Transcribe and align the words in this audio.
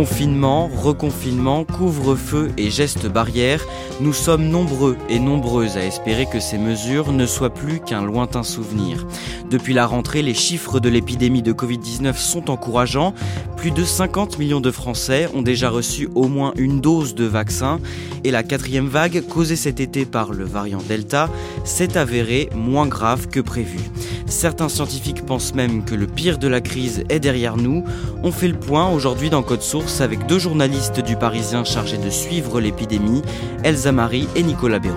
Confinement, 0.00 0.70
reconfinement, 0.74 1.64
couvre-feu 1.64 2.52
et 2.56 2.70
gestes 2.70 3.06
barrières, 3.06 3.66
nous 4.00 4.14
sommes 4.14 4.48
nombreux 4.48 4.96
et 5.10 5.18
nombreuses 5.18 5.76
à 5.76 5.84
espérer 5.84 6.24
que 6.24 6.40
ces 6.40 6.56
mesures 6.56 7.12
ne 7.12 7.26
soient 7.26 7.52
plus 7.52 7.80
qu'un 7.80 8.02
lointain 8.02 8.42
souvenir. 8.42 9.06
Depuis 9.50 9.74
la 9.74 9.84
rentrée, 9.84 10.22
les 10.22 10.32
chiffres 10.32 10.80
de 10.80 10.88
l'épidémie 10.88 11.42
de 11.42 11.52
Covid-19 11.52 12.16
sont 12.16 12.48
encourageants. 12.48 13.12
Plus 13.60 13.72
de 13.72 13.84
50 13.84 14.38
millions 14.38 14.62
de 14.62 14.70
Français 14.70 15.28
ont 15.34 15.42
déjà 15.42 15.68
reçu 15.68 16.08
au 16.14 16.28
moins 16.28 16.54
une 16.56 16.80
dose 16.80 17.14
de 17.14 17.26
vaccin 17.26 17.78
et 18.24 18.30
la 18.30 18.42
quatrième 18.42 18.86
vague, 18.86 19.22
causée 19.28 19.54
cet 19.54 19.80
été 19.80 20.06
par 20.06 20.32
le 20.32 20.44
variant 20.44 20.80
Delta, 20.88 21.28
s'est 21.64 21.98
avérée 21.98 22.48
moins 22.54 22.86
grave 22.86 23.28
que 23.28 23.38
prévu. 23.38 23.78
Certains 24.24 24.70
scientifiques 24.70 25.26
pensent 25.26 25.54
même 25.54 25.84
que 25.84 25.94
le 25.94 26.06
pire 26.06 26.38
de 26.38 26.48
la 26.48 26.62
crise 26.62 27.04
est 27.10 27.20
derrière 27.20 27.58
nous. 27.58 27.84
On 28.22 28.32
fait 28.32 28.48
le 28.48 28.58
point 28.58 28.88
aujourd'hui 28.88 29.28
dans 29.28 29.42
Code 29.42 29.60
Source 29.60 30.00
avec 30.00 30.26
deux 30.26 30.38
journalistes 30.38 31.00
du 31.00 31.16
Parisien 31.16 31.62
chargés 31.62 31.98
de 31.98 32.08
suivre 32.08 32.62
l'épidémie, 32.62 33.20
Elsa 33.62 33.92
Marie 33.92 34.26
et 34.36 34.42
Nicolas 34.42 34.78
Béraud. 34.78 34.96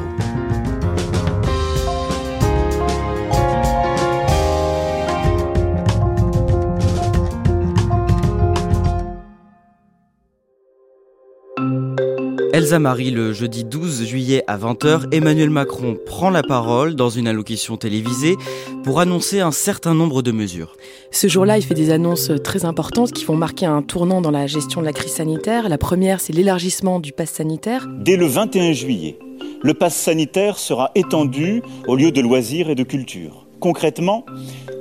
Elsa 12.53 12.77
Marie, 12.77 13.09
le 13.09 13.33
jeudi 13.33 13.63
12 13.63 14.05
juillet 14.05 14.43
à 14.45 14.59
20h, 14.59 15.11
Emmanuel 15.11 15.49
Macron 15.49 15.97
prend 16.05 16.29
la 16.29 16.43
parole 16.43 16.93
dans 16.93 17.09
une 17.09 17.27
allocution 17.27 17.77
télévisée 17.77 18.35
pour 18.83 18.99
annoncer 18.99 19.39
un 19.39 19.51
certain 19.51 19.95
nombre 19.95 20.21
de 20.21 20.31
mesures. 20.31 20.75
Ce 21.09 21.27
jour-là, 21.27 21.57
il 21.57 21.63
fait 21.63 21.73
des 21.73 21.89
annonces 21.89 22.31
très 22.43 22.63
importantes 22.63 23.11
qui 23.11 23.25
vont 23.25 23.35
marquer 23.35 23.65
un 23.65 23.81
tournant 23.81 24.21
dans 24.21 24.29
la 24.29 24.45
gestion 24.45 24.81
de 24.81 24.85
la 24.85 24.93
crise 24.93 25.13
sanitaire. 25.13 25.67
La 25.67 25.79
première, 25.79 26.21
c'est 26.21 26.31
l'élargissement 26.31 26.99
du 26.99 27.11
pass 27.11 27.31
sanitaire. 27.31 27.87
Dès 27.89 28.17
le 28.17 28.27
21 28.27 28.71
juillet, 28.73 29.17
le 29.63 29.73
pass 29.73 29.95
sanitaire 29.95 30.59
sera 30.59 30.91
étendu 30.93 31.63
aux 31.87 31.95
lieux 31.95 32.11
de 32.11 32.21
loisirs 32.21 32.69
et 32.69 32.75
de 32.75 32.83
culture. 32.83 33.47
Concrètement, 33.61 34.27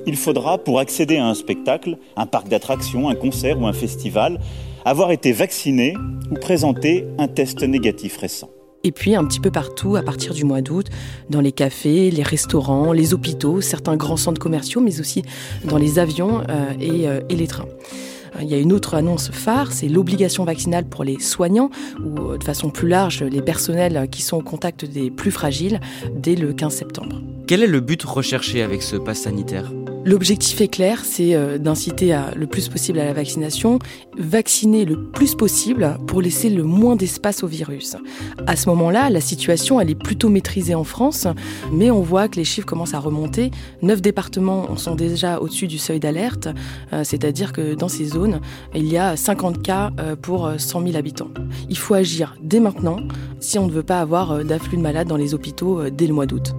il 0.06 0.16
faudra, 0.16 0.58
pour 0.58 0.78
accéder 0.78 1.16
à 1.16 1.26
un 1.26 1.34
spectacle, 1.34 1.96
un 2.16 2.26
parc 2.26 2.48
d'attractions, 2.48 3.08
un 3.08 3.14
concert 3.14 3.58
ou 3.58 3.66
un 3.66 3.72
festival, 3.72 4.40
avoir 4.84 5.10
été 5.12 5.32
vacciné 5.32 5.94
ou 6.30 6.34
présenter 6.34 7.06
un 7.18 7.28
test 7.28 7.62
négatif 7.62 8.16
récent. 8.16 8.50
Et 8.84 8.90
puis 8.90 9.14
un 9.14 9.24
petit 9.24 9.38
peu 9.38 9.50
partout, 9.50 9.96
à 9.96 10.02
partir 10.02 10.34
du 10.34 10.44
mois 10.44 10.60
d'août, 10.60 10.88
dans 11.30 11.40
les 11.40 11.52
cafés, 11.52 12.10
les 12.10 12.22
restaurants, 12.22 12.92
les 12.92 13.14
hôpitaux, 13.14 13.60
certains 13.60 13.96
grands 13.96 14.16
centres 14.16 14.40
commerciaux, 14.40 14.80
mais 14.80 15.00
aussi 15.00 15.22
dans 15.64 15.78
les 15.78 15.98
avions 15.98 16.42
euh, 16.48 16.72
et, 16.80 17.08
euh, 17.08 17.20
et 17.28 17.36
les 17.36 17.46
trains. 17.46 17.68
Il 18.40 18.48
y 18.48 18.54
a 18.54 18.58
une 18.58 18.72
autre 18.72 18.94
annonce 18.94 19.30
phare, 19.30 19.72
c'est 19.72 19.88
l'obligation 19.88 20.44
vaccinale 20.44 20.86
pour 20.86 21.04
les 21.04 21.20
soignants 21.20 21.70
ou 22.02 22.36
de 22.36 22.42
façon 22.42 22.70
plus 22.70 22.88
large 22.88 23.22
les 23.22 23.42
personnels 23.42 24.08
qui 24.10 24.22
sont 24.22 24.38
au 24.38 24.42
contact 24.42 24.86
des 24.86 25.10
plus 25.10 25.30
fragiles 25.30 25.80
dès 26.16 26.34
le 26.34 26.54
15 26.54 26.74
septembre. 26.74 27.20
Quel 27.46 27.62
est 27.62 27.66
le 27.66 27.80
but 27.80 28.02
recherché 28.02 28.62
avec 28.62 28.82
ce 28.82 28.96
pass 28.96 29.20
sanitaire? 29.20 29.70
L'objectif 30.04 30.60
est 30.60 30.68
clair, 30.68 31.04
c'est 31.04 31.36
euh, 31.36 31.58
d'inciter 31.58 32.18
le 32.34 32.48
plus 32.48 32.68
possible 32.68 32.98
à 32.98 33.04
la 33.04 33.12
vaccination, 33.12 33.78
vacciner 34.18 34.84
le 34.84 35.10
plus 35.10 35.36
possible 35.36 35.96
pour 36.08 36.20
laisser 36.20 36.50
le 36.50 36.64
moins 36.64 36.96
d'espace 36.96 37.44
au 37.44 37.46
virus. 37.46 37.96
À 38.48 38.56
ce 38.56 38.68
moment-là, 38.70 39.10
la 39.10 39.20
situation 39.20 39.80
elle 39.80 39.90
est 39.90 39.94
plutôt 39.94 40.28
maîtrisée 40.28 40.74
en 40.74 40.82
France, 40.82 41.28
mais 41.70 41.92
on 41.92 42.00
voit 42.00 42.26
que 42.26 42.34
les 42.34 42.44
chiffres 42.44 42.66
commencent 42.66 42.94
à 42.94 42.98
remonter. 42.98 43.52
Neuf 43.80 44.02
départements 44.02 44.76
sont 44.76 44.96
déjà 44.96 45.38
au-dessus 45.38 45.68
du 45.68 45.78
seuil 45.78 46.00
d'alerte, 46.00 46.48
euh, 46.92 47.04
c'est-à-dire 47.04 47.52
que 47.52 47.74
dans 47.74 47.88
ces 47.88 48.06
zones, 48.06 48.40
il 48.74 48.86
y 48.86 48.98
a 48.98 49.16
50 49.16 49.62
cas 49.62 49.92
euh, 50.00 50.16
pour 50.16 50.50
100 50.58 50.82
000 50.82 50.96
habitants. 50.96 51.30
Il 51.70 51.78
faut 51.78 51.94
agir 51.94 52.34
dès 52.42 52.58
maintenant 52.58 52.96
si 53.38 53.56
on 53.56 53.68
ne 53.68 53.72
veut 53.72 53.84
pas 53.84 54.00
avoir 54.00 54.44
d'afflux 54.44 54.78
de 54.78 54.82
malades 54.82 55.06
dans 55.06 55.16
les 55.16 55.32
hôpitaux 55.32 55.90
dès 55.90 56.08
le 56.08 56.14
mois 56.14 56.26
d'août. 56.26 56.52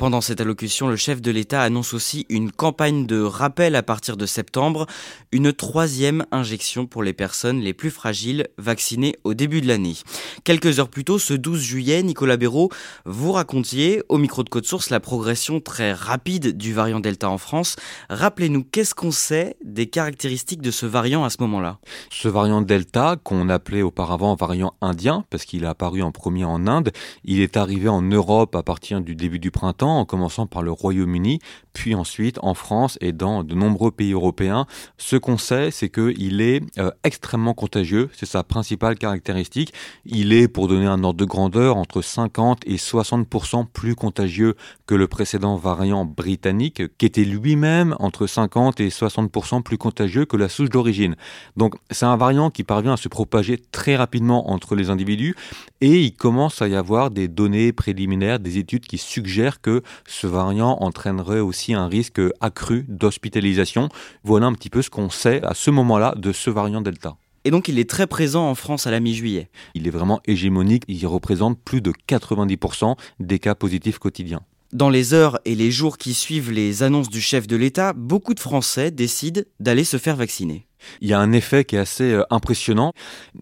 Pendant 0.00 0.22
cette 0.22 0.40
allocution, 0.40 0.88
le 0.88 0.96
chef 0.96 1.20
de 1.20 1.30
l'État 1.30 1.60
annonce 1.60 1.92
aussi 1.92 2.24
une 2.30 2.52
campagne 2.52 3.04
de 3.04 3.20
rappel 3.20 3.76
à 3.76 3.82
partir 3.82 4.16
de 4.16 4.24
septembre, 4.24 4.86
une 5.30 5.52
troisième 5.52 6.24
injection 6.32 6.86
pour 6.86 7.02
les 7.02 7.12
personnes 7.12 7.60
les 7.60 7.74
plus 7.74 7.90
fragiles 7.90 8.48
vaccinées 8.56 9.16
au 9.24 9.34
début 9.34 9.60
de 9.60 9.68
l'année. 9.68 9.96
Quelques 10.42 10.78
heures 10.78 10.88
plus 10.88 11.04
tôt, 11.04 11.18
ce 11.18 11.34
12 11.34 11.60
juillet, 11.60 12.02
Nicolas 12.02 12.38
Béraud, 12.38 12.70
vous 13.04 13.32
racontiez 13.32 14.02
au 14.08 14.16
micro 14.16 14.42
de 14.42 14.48
Code 14.48 14.64
Source 14.64 14.88
la 14.88 15.00
progression 15.00 15.60
très 15.60 15.92
rapide 15.92 16.56
du 16.56 16.72
variant 16.72 17.00
Delta 17.00 17.28
en 17.28 17.36
France. 17.36 17.76
Rappelez-nous, 18.08 18.64
qu'est-ce 18.64 18.94
qu'on 18.94 19.12
sait 19.12 19.56
des 19.62 19.88
caractéristiques 19.88 20.62
de 20.62 20.70
ce 20.70 20.86
variant 20.86 21.24
à 21.24 21.28
ce 21.28 21.36
moment-là? 21.40 21.78
Ce 22.10 22.26
variant 22.28 22.62
Delta, 22.62 23.16
qu'on 23.22 23.50
appelait 23.50 23.82
auparavant 23.82 24.34
variant 24.34 24.72
indien, 24.80 25.26
parce 25.28 25.44
qu'il 25.44 25.64
est 25.64 25.66
apparu 25.66 26.00
en 26.00 26.10
premier 26.10 26.46
en 26.46 26.66
Inde, 26.66 26.90
il 27.24 27.42
est 27.42 27.58
arrivé 27.58 27.90
en 27.90 28.00
Europe 28.00 28.56
à 28.56 28.62
partir 28.62 29.02
du 29.02 29.14
début 29.14 29.38
du 29.38 29.50
printemps 29.50 29.89
en 29.98 30.04
commençant 30.04 30.46
par 30.46 30.62
le 30.62 30.70
Royaume-Uni, 30.70 31.40
puis 31.72 31.94
ensuite 31.94 32.38
en 32.42 32.54
France 32.54 32.98
et 33.00 33.12
dans 33.12 33.44
de 33.44 33.54
nombreux 33.54 33.90
pays 33.90 34.12
européens. 34.12 34.66
Ce 34.98 35.16
qu'on 35.16 35.38
sait, 35.38 35.70
c'est 35.70 35.88
qu'il 35.88 36.40
est 36.40 36.62
euh, 36.78 36.90
extrêmement 37.04 37.54
contagieux, 37.54 38.10
c'est 38.12 38.26
sa 38.26 38.42
principale 38.42 38.96
caractéristique. 38.96 39.72
Il 40.04 40.32
est, 40.32 40.48
pour 40.48 40.68
donner 40.68 40.86
un 40.86 41.02
ordre 41.04 41.18
de 41.18 41.24
grandeur, 41.24 41.76
entre 41.76 42.02
50 42.02 42.62
et 42.66 42.76
60% 42.76 43.66
plus 43.66 43.94
contagieux 43.94 44.54
que 44.86 44.94
le 44.94 45.08
précédent 45.08 45.56
variant 45.56 46.04
britannique, 46.04 46.82
qui 46.98 47.06
était 47.06 47.24
lui-même 47.24 47.94
entre 47.98 48.26
50 48.26 48.80
et 48.80 48.88
60% 48.88 49.62
plus 49.62 49.78
contagieux 49.78 50.24
que 50.24 50.36
la 50.36 50.48
souche 50.48 50.70
d'origine. 50.70 51.16
Donc 51.56 51.74
c'est 51.90 52.06
un 52.06 52.16
variant 52.16 52.50
qui 52.50 52.64
parvient 52.64 52.94
à 52.94 52.96
se 52.96 53.08
propager 53.08 53.60
très 53.72 53.96
rapidement 53.96 54.50
entre 54.50 54.74
les 54.74 54.90
individus 54.90 55.34
et 55.80 56.00
il 56.02 56.14
commence 56.14 56.62
à 56.62 56.68
y 56.68 56.74
avoir 56.74 57.10
des 57.10 57.28
données 57.28 57.72
préliminaires, 57.72 58.38
des 58.38 58.58
études 58.58 58.86
qui 58.86 58.98
suggèrent 58.98 59.60
que 59.60 59.82
ce 60.06 60.26
variant 60.26 60.76
entraînerait 60.80 61.40
aussi 61.40 61.59
un 61.68 61.86
risque 61.86 62.20
accru 62.40 62.84
d'hospitalisation. 62.88 63.88
Voilà 64.24 64.46
un 64.46 64.52
petit 64.52 64.70
peu 64.70 64.82
ce 64.82 64.90
qu'on 64.90 65.10
sait 65.10 65.42
à 65.44 65.54
ce 65.54 65.70
moment-là 65.70 66.14
de 66.16 66.32
ce 66.32 66.50
variant 66.50 66.80
Delta. 66.80 67.16
Et 67.44 67.50
donc 67.50 67.68
il 67.68 67.78
est 67.78 67.88
très 67.88 68.06
présent 68.06 68.48
en 68.48 68.54
France 68.54 68.86
à 68.86 68.90
la 68.90 69.00
mi-juillet. 69.00 69.48
Il 69.74 69.86
est 69.86 69.90
vraiment 69.90 70.20
hégémonique, 70.26 70.84
il 70.88 71.06
représente 71.06 71.58
plus 71.58 71.80
de 71.80 71.92
90% 72.08 72.96
des 73.20 73.38
cas 73.38 73.54
positifs 73.54 73.98
quotidiens. 73.98 74.42
Dans 74.72 74.90
les 74.90 75.14
heures 75.14 75.40
et 75.44 75.54
les 75.54 75.70
jours 75.70 75.98
qui 75.98 76.14
suivent 76.14 76.52
les 76.52 76.82
annonces 76.82 77.08
du 77.08 77.20
chef 77.20 77.46
de 77.46 77.56
l'État, 77.56 77.92
beaucoup 77.92 78.34
de 78.34 78.40
Français 78.40 78.90
décident 78.90 79.42
d'aller 79.58 79.84
se 79.84 79.96
faire 79.96 80.16
vacciner. 80.16 80.66
Il 81.00 81.08
y 81.08 81.12
a 81.12 81.20
un 81.20 81.32
effet 81.32 81.64
qui 81.64 81.76
est 81.76 81.80
assez 81.80 82.12
euh, 82.12 82.24
impressionnant. 82.30 82.92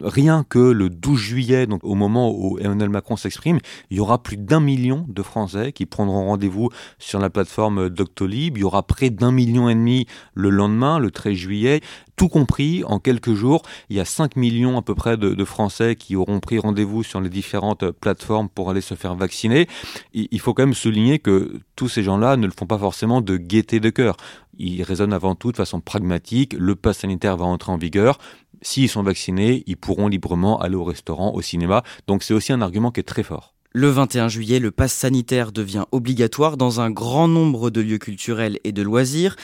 Rien 0.01 0.45
que 0.47 0.59
le 0.59 0.89
12 0.89 1.19
juillet, 1.19 1.67
au 1.83 1.95
moment 1.95 2.31
où 2.31 2.57
Emmanuel 2.59 2.89
Macron 2.89 3.15
s'exprime, 3.15 3.59
il 3.89 3.97
y 3.97 3.99
aura 3.99 4.21
plus 4.21 4.37
d'un 4.37 4.59
million 4.59 5.05
de 5.07 5.21
Français 5.21 5.71
qui 5.71 5.85
prendront 5.85 6.25
rendez-vous 6.25 6.69
sur 6.97 7.19
la 7.19 7.29
plateforme 7.29 7.89
Doctolib. 7.89 8.57
Il 8.57 8.61
y 8.61 8.63
aura 8.63 8.83
près 8.83 9.09
d'un 9.09 9.31
million 9.31 9.69
et 9.69 9.75
demi 9.75 10.05
le 10.33 10.49
lendemain, 10.49 10.99
le 10.99 11.11
13 11.11 11.33
juillet. 11.33 11.81
Tout 12.19 12.27
compris, 12.27 12.83
en 12.83 12.99
quelques 12.99 13.33
jours, 13.33 13.61
il 13.89 13.95
y 13.95 14.01
a 14.01 14.03
5 14.03 14.35
millions 14.35 14.77
à 14.77 14.81
peu 14.81 14.93
près 14.93 15.15
de, 15.15 15.45
Français 15.45 15.95
qui 15.95 16.17
auront 16.17 16.41
pris 16.41 16.59
rendez-vous 16.59 17.01
sur 17.01 17.21
les 17.21 17.29
différentes 17.29 17.91
plateformes 17.91 18.49
pour 18.49 18.69
aller 18.69 18.81
se 18.81 18.93
faire 18.93 19.15
vacciner. 19.15 19.69
Il 20.13 20.39
faut 20.41 20.53
quand 20.53 20.63
même 20.63 20.73
souligner 20.73 21.19
que 21.19 21.61
tous 21.77 21.87
ces 21.87 22.03
gens-là 22.03 22.35
ne 22.35 22.45
le 22.45 22.51
font 22.51 22.65
pas 22.65 22.77
forcément 22.77 23.21
de 23.21 23.37
gaieté 23.37 23.79
de 23.79 23.89
cœur. 23.89 24.17
Ils 24.57 24.83
raisonnent 24.83 25.13
avant 25.13 25.33
tout 25.33 25.53
de 25.53 25.55
façon 25.55 25.79
pragmatique. 25.79 26.57
Le 26.59 26.75
pass 26.75 26.97
sanitaire 26.97 27.37
va 27.37 27.45
entrer 27.45 27.71
en 27.71 27.77
vigueur. 27.77 28.17
S'ils 28.61 28.89
sont 28.89 29.01
vaccinés, 29.01 29.63
ils 29.65 29.77
pourront 29.77 30.09
librement 30.09 30.59
aller 30.59 30.75
au 30.75 30.83
restaurant, 30.83 31.33
au 31.33 31.41
cinéma. 31.41 31.83
Donc 32.07 32.23
c'est 32.23 32.33
aussi 32.33 32.51
un 32.51 32.61
argument 32.61 32.91
qui 32.91 32.99
est 32.99 33.03
très 33.03 33.23
fort. 33.23 33.53
Le 33.71 33.89
21 33.89 34.29
juillet, 34.29 34.59
le 34.59 34.71
pass 34.71 34.91
sanitaire 34.91 35.51
devient 35.51 35.85
obligatoire 35.91 36.57
dans 36.57 36.81
un 36.81 36.89
grand 36.89 37.27
nombre 37.27 37.69
de 37.69 37.81
lieux 37.81 37.99
culturels 37.99 38.57
et 38.63 38.71
de 38.71 38.81
loisirs. 38.81 39.35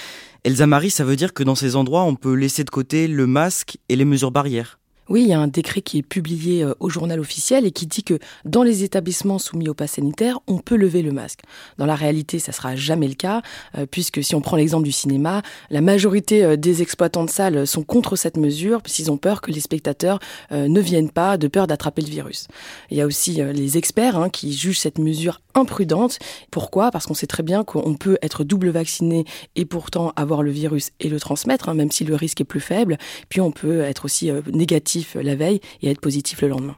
Elsa 0.44 0.66
Marie, 0.66 0.90
ça 0.90 1.06
veut 1.06 1.16
dire 1.16 1.32
que 1.32 1.44
dans 1.44 1.54
ces 1.54 1.76
endroits, 1.76 2.02
on 2.02 2.16
peut 2.16 2.34
laisser 2.34 2.64
de 2.64 2.72
côté 2.72 3.08
le 3.08 3.28
masque 3.28 3.78
et 3.88 3.96
les 3.96 4.04
mesures 4.04 4.32
barrières 4.32 4.80
oui, 5.08 5.22
il 5.22 5.28
y 5.28 5.34
a 5.34 5.40
un 5.40 5.48
décret 5.48 5.82
qui 5.82 6.00
est 6.00 6.04
publié 6.04 6.64
euh, 6.64 6.74
au 6.80 6.90
journal 6.90 7.20
officiel 7.20 7.66
et 7.66 7.72
qui 7.72 7.86
dit 7.86 8.04
que 8.04 8.18
dans 8.44 8.64
les 8.64 8.84
établissements 8.84 9.38
soumis 9.38 9.70
au 9.70 9.76
pass 9.76 9.94
sanitaire, 9.94 10.40
on 10.48 10.58
peut 10.58 10.76
lever 10.76 11.04
le 11.04 11.12
masque. 11.12 11.42
Dans 11.78 11.86
la 11.86 11.96
réalité, 11.96 12.40
ça 12.40 12.52
sera 12.52 12.76
jamais 12.76 13.08
le 13.08 13.14
cas, 13.14 13.44
euh, 13.78 13.86
puisque 13.90 14.24
si 14.24 14.34
on 14.34 14.42
prend 14.42 14.58
l'exemple 14.58 14.84
du 14.84 14.92
cinéma, 14.92 15.44
la 15.70 15.82
majorité 15.82 16.44
euh, 16.44 16.56
des 16.56 16.82
exploitants 16.82 17.24
de 17.24 17.30
salles 17.30 17.68
sont 17.68 17.84
contre 17.84 18.16
cette 18.16 18.38
mesure, 18.38 18.82
puisqu'ils 18.82 19.12
ont 19.12 19.18
peur 19.18 19.42
que 19.42 19.52
les 19.52 19.60
spectateurs 19.60 20.20
ne 20.52 20.80
viennent 20.80 21.10
pas, 21.10 21.38
de 21.38 21.48
peur 21.48 21.68
d'attraper 21.68 22.02
le 22.02 22.10
virus. 22.10 22.48
Il 22.90 22.98
y 22.98 23.02
a 23.02 23.06
aussi 23.06 23.42
les 23.54 23.78
experts 23.78 24.18
hein, 24.18 24.30
qui 24.30 24.54
jugent 24.54 24.80
cette 24.80 24.98
mesure 24.98 25.42
imprudente. 25.54 26.20
Pourquoi? 26.52 26.92
Parce 26.92 27.06
qu'on 27.06 27.14
sait 27.14 27.28
très 27.28 27.44
bien 27.44 27.64
qu'on 27.64 27.96
peut 27.96 28.18
être 28.22 28.44
double 28.44 28.70
vacciné 28.70 29.26
et 29.56 29.66
pourtant 29.66 30.14
avoir 30.16 30.44
le 30.44 30.52
virus 30.52 30.92
et 31.00 31.10
le 31.10 31.20
transmettre, 31.20 31.70
hein, 31.70 31.74
même 31.74 31.92
si 31.92 32.04
le 32.04 32.16
risque 32.16 32.42
est 32.42 32.46
plus 32.46 32.60
faible. 32.60 32.98
Puis 33.30 33.42
on 33.42 33.52
peut 33.52 33.82
être 33.82 34.06
aussi 34.06 34.32
négatif 34.52 34.95
la 35.16 35.36
veille 35.36 35.60
et 35.82 35.90
être 35.90 36.02
positif 36.02 36.42
le 36.42 36.50
lendemain. 36.50 36.76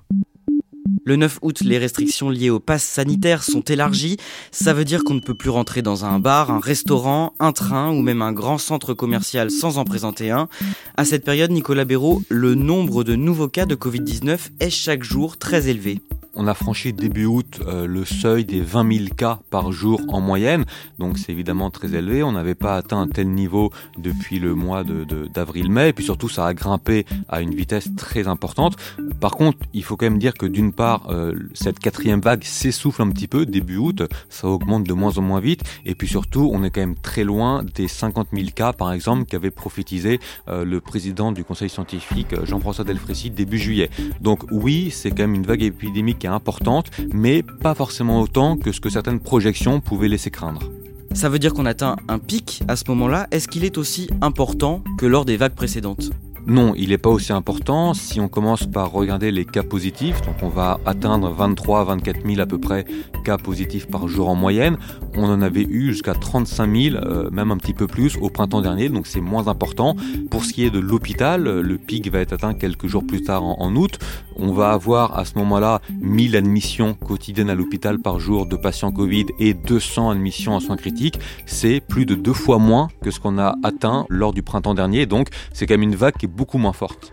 Le 1.06 1.16
9 1.16 1.40
août, 1.42 1.62
les 1.62 1.78
restrictions 1.78 2.30
liées 2.30 2.50
au 2.50 2.60
pass 2.60 2.84
sanitaire 2.84 3.44
sont 3.44 3.62
élargies. 3.62 4.18
Ça 4.52 4.74
veut 4.74 4.84
dire 4.84 5.04
qu'on 5.04 5.14
ne 5.14 5.22
peut 5.22 5.34
plus 5.34 5.50
rentrer 5.50 5.82
dans 5.82 6.04
un 6.04 6.20
bar, 6.20 6.52
un 6.52 6.60
restaurant, 6.60 7.34
un 7.40 7.54
train 7.54 7.92
ou 7.92 8.02
même 8.02 8.22
un 8.22 8.34
grand 8.34 8.58
centre 8.58 8.94
commercial 8.94 9.50
sans 9.50 9.78
en 9.78 9.86
présenter 9.86 10.32
un. 10.32 10.50
À 10.98 11.06
cette 11.06 11.24
période, 11.24 11.52
Nicolas 11.52 11.86
Béraud, 11.86 12.24
le 12.30 12.56
nombre 12.56 13.04
de 13.04 13.16
nouveaux 13.16 13.48
cas 13.48 13.66
de 13.66 13.76
Covid-19 13.76 14.38
est 14.60 14.70
chaque 14.70 15.04
jour 15.04 15.38
très 15.38 15.70
élevé 15.70 16.02
on 16.38 16.48
a 16.48 16.54
franchi 16.54 16.94
début 16.94 17.26
août 17.26 17.60
euh, 17.66 17.88
le 17.88 18.06
seuil 18.06 18.46
des 18.46 18.62
20 18.62 18.94
000 18.98 19.06
cas 19.16 19.40
par 19.50 19.72
jour 19.72 20.00
en 20.10 20.22
moyenne, 20.22 20.66
donc 21.00 21.18
c'est 21.18 21.32
évidemment 21.32 21.72
très 21.72 21.94
élevé. 21.96 22.24
On 22.24 22.32
n'avait 22.32 22.56
pas 22.56 22.76
atteint 22.76 23.02
un 23.02 23.08
tel 23.08 23.30
niveau 23.30 23.72
depuis 23.98 24.40
le 24.40 24.54
mois 24.54 24.84
d'avril-mai, 24.84 25.90
et 25.90 25.94
puis 25.94 26.06
surtout 26.06 26.30
ça 26.30 26.46
a 26.46 26.54
grimpé 26.54 27.06
à 27.28 27.42
une 27.42 27.56
vitesse 27.56 27.90
très 27.96 28.28
importante. 28.28 28.76
Par 29.20 29.32
contre, 29.32 29.58
il 29.74 29.84
faut 29.84 29.98
quand 29.98 30.06
même 30.06 30.20
dire 30.20 30.36
que 30.36 30.46
d'une 30.46 30.74
part, 30.74 31.08
euh, 31.10 31.34
cette 31.54 31.80
quatrième 31.80 32.22
vague 32.22 32.44
s'essouffle 32.44 33.02
un 33.02 33.10
petit 33.10 33.28
peu 33.28 33.46
début 33.46 33.78
août, 33.78 34.04
ça 34.30 34.48
augmente 34.48 34.84
de 34.84 34.94
moins 34.94 35.18
en 35.18 35.22
moins 35.22 35.40
vite, 35.40 35.64
et 35.86 35.96
puis 35.96 36.08
surtout, 36.08 36.52
on 36.54 36.64
est 36.64 36.70
quand 36.70 36.82
même 36.82 36.98
très 36.98 37.24
loin 37.24 37.64
des 37.76 37.88
50 37.88 38.28
000 38.34 38.50
cas, 38.54 38.74
par 38.74 38.94
exemple, 38.94 39.26
qu'avait 39.26 39.52
prophétisé 39.52 40.20
euh, 40.48 40.64
le 40.64 40.82
président 40.82 41.32
du 41.32 41.44
conseil 41.44 41.70
scientifique 41.70 42.36
Jean-François 42.46 42.86
Delfrécy 42.86 43.32
début 43.32 43.58
juillet. 43.58 43.90
Donc 44.22 44.44
oui, 44.52 44.92
c'est 44.92 45.10
quand 45.10 45.24
même 45.24 45.36
une 45.36 45.46
vague 45.48 45.64
épidémique 45.64 46.27
importante, 46.28 46.92
mais 47.14 47.44
pas 47.44 47.76
forcément 47.76 48.22
autant 48.22 48.58
que 48.58 48.72
ce 48.72 48.80
que 48.80 48.90
certaines 48.90 49.20
projections 49.20 49.80
pouvaient 49.80 50.08
laisser 50.08 50.32
craindre. 50.32 50.72
Ça 51.14 51.30
veut 51.30 51.40
dire 51.40 51.54
qu'on 51.54 51.66
atteint 51.66 51.96
un 52.08 52.20
pic 52.20 52.62
à 52.68 52.76
ce 52.76 52.84
moment-là. 52.90 53.28
Est-ce 53.32 53.48
qu'il 53.48 53.66
est 53.66 53.78
aussi 53.78 54.10
important 54.22 54.84
que 55.00 55.06
lors 55.06 55.26
des 55.26 55.38
vagues 55.38 55.56
précédentes? 55.56 56.12
Non, 56.48 56.74
il 56.78 56.90
n'est 56.90 56.98
pas 56.98 57.10
aussi 57.10 57.34
important. 57.34 57.94
Si 57.94 58.22
on 58.22 58.30
commence 58.30 58.66
par 58.66 58.94
regarder 58.94 59.32
les 59.32 59.44
cas 59.44 59.64
positifs, 59.64 60.22
donc 60.22 60.36
on 60.42 60.48
va 60.48 60.80
atteindre 60.86 61.30
23 61.30 61.84
24 61.84 62.26
000 62.26 62.40
à 62.40 62.46
peu 62.46 62.58
près 62.58 62.86
cas 63.26 63.38
positifs 63.38 63.88
par 63.88 64.08
jour 64.08 64.30
en 64.30 64.36
moyenne. 64.36 64.78
On 65.14 65.26
en 65.26 65.42
avait 65.42 65.68
eu 65.70 65.92
jusqu'à 65.92 66.14
35 66.14 66.74
000, 66.74 66.96
euh, 66.96 67.30
même 67.32 67.52
un 67.52 67.58
petit 67.58 67.74
peu 67.74 67.86
plus 67.86 68.16
au 68.22 68.30
printemps 68.30 68.62
dernier, 68.62 68.88
donc 68.88 69.08
c'est 69.08 69.20
moins 69.20 69.50
important. 69.50 69.98
Pour 70.32 70.46
ce 70.46 70.54
qui 70.54 70.64
est 70.64 70.70
de 70.70 70.80
l'hôpital, 70.80 71.44
le 71.44 71.78
pic 71.78 72.10
va 72.10 72.20
être 72.20 72.32
atteint 72.32 72.54
quelques 72.54 72.88
jours 72.88 73.06
plus 73.06 73.24
tard 73.24 73.44
en, 73.44 73.76
août. 73.76 74.00
On 74.38 74.54
va 74.54 74.72
avoir 74.72 75.20
à 75.20 75.26
ce 75.26 75.38
moment-là 75.40 75.82
1000 76.00 76.38
admissions 76.38 76.94
quotidiennes 76.94 77.50
à 77.50 77.56
l'hôpital 77.56 78.00
par 78.00 78.22
jour 78.22 78.46
de 78.46 78.56
patients 78.56 78.94
Covid 78.94 79.26
et 79.40 79.54
200 79.54 80.12
admissions 80.12 80.56
en 80.56 80.62
soins 80.62 80.78
critiques. 80.78 81.20
C'est 81.46 81.82
plus 81.82 82.06
de 82.06 82.16
deux 82.16 82.34
fois 82.34 82.58
moins 82.58 82.88
que 83.04 83.12
ce 83.12 83.20
qu'on 83.20 83.38
a 83.38 83.56
atteint 83.64 84.06
lors 84.08 84.32
du 84.32 84.44
printemps 84.44 84.76
dernier. 84.76 85.06
Donc 85.06 85.28
c'est 85.52 85.66
quand 85.66 85.74
même 85.74 85.84
une 85.84 85.96
vague 85.96 86.16
qui 86.16 86.26
est 86.28 86.37
beaucoup 86.38 86.60
moins 86.60 86.74
forte. 86.74 87.12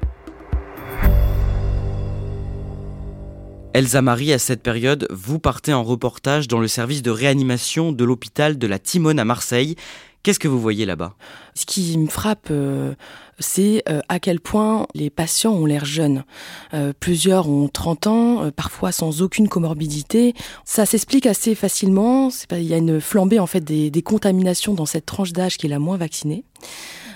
Elsa 3.73 4.03
Marie, 4.03 4.33
à 4.33 4.39
cette 4.39 4.63
période, 4.63 5.09
vous 5.11 5.41
partez 5.41 5.73
en 5.73 5.83
reportage 5.83 6.47
dans 6.47 6.61
le 6.61 6.69
service 6.69 7.03
de 7.03 7.11
réanimation 7.11 7.91
de 7.91 8.05
l'hôpital 8.05 8.57
de 8.57 8.67
la 8.69 8.79
Timone 8.79 9.19
à 9.19 9.25
Marseille. 9.25 9.75
Qu'est-ce 10.23 10.39
que 10.39 10.47
vous 10.47 10.61
voyez 10.61 10.87
là-bas? 10.87 11.15
Ce 11.55 11.67
qui 11.67 11.99
me 11.99 12.07
frappe, 12.07 12.49
euh, 12.53 12.95
c'est 13.41 13.83
euh, 13.89 14.01
à 14.09 14.21
quel 14.21 14.39
point 14.39 14.87
les 14.95 15.11
patients 15.11 15.53
ont 15.53 15.67
l'air 15.67 15.85
jeunes. 15.85 16.23
Euh, 16.73 16.93
plusieurs 16.99 17.49
ont 17.49 17.67
30 17.69 18.07
ans, 18.07 18.51
parfois 18.53 18.93
sans 18.93 19.23
aucune 19.23 19.49
comorbidité. 19.49 20.35
Ça 20.65 20.87
s'explique 20.87 21.27
assez 21.27 21.57
facilement. 21.57 22.29
Il 22.53 22.63
y 22.63 22.75
a 22.75 22.79
une 22.79 23.01
flambée 23.01 23.41
en 23.41 23.47
fait 23.47 23.61
des, 23.61 23.91
des 23.91 24.03
contaminations 24.03 24.75
dans 24.75 24.87
cette 24.87 25.05
tranche 25.05 25.33
d'âge 25.33 25.59
qui 25.59 25.67
est 25.67 25.71
la 25.71 25.81
moins 25.81 25.97
vaccinée. 25.97 26.45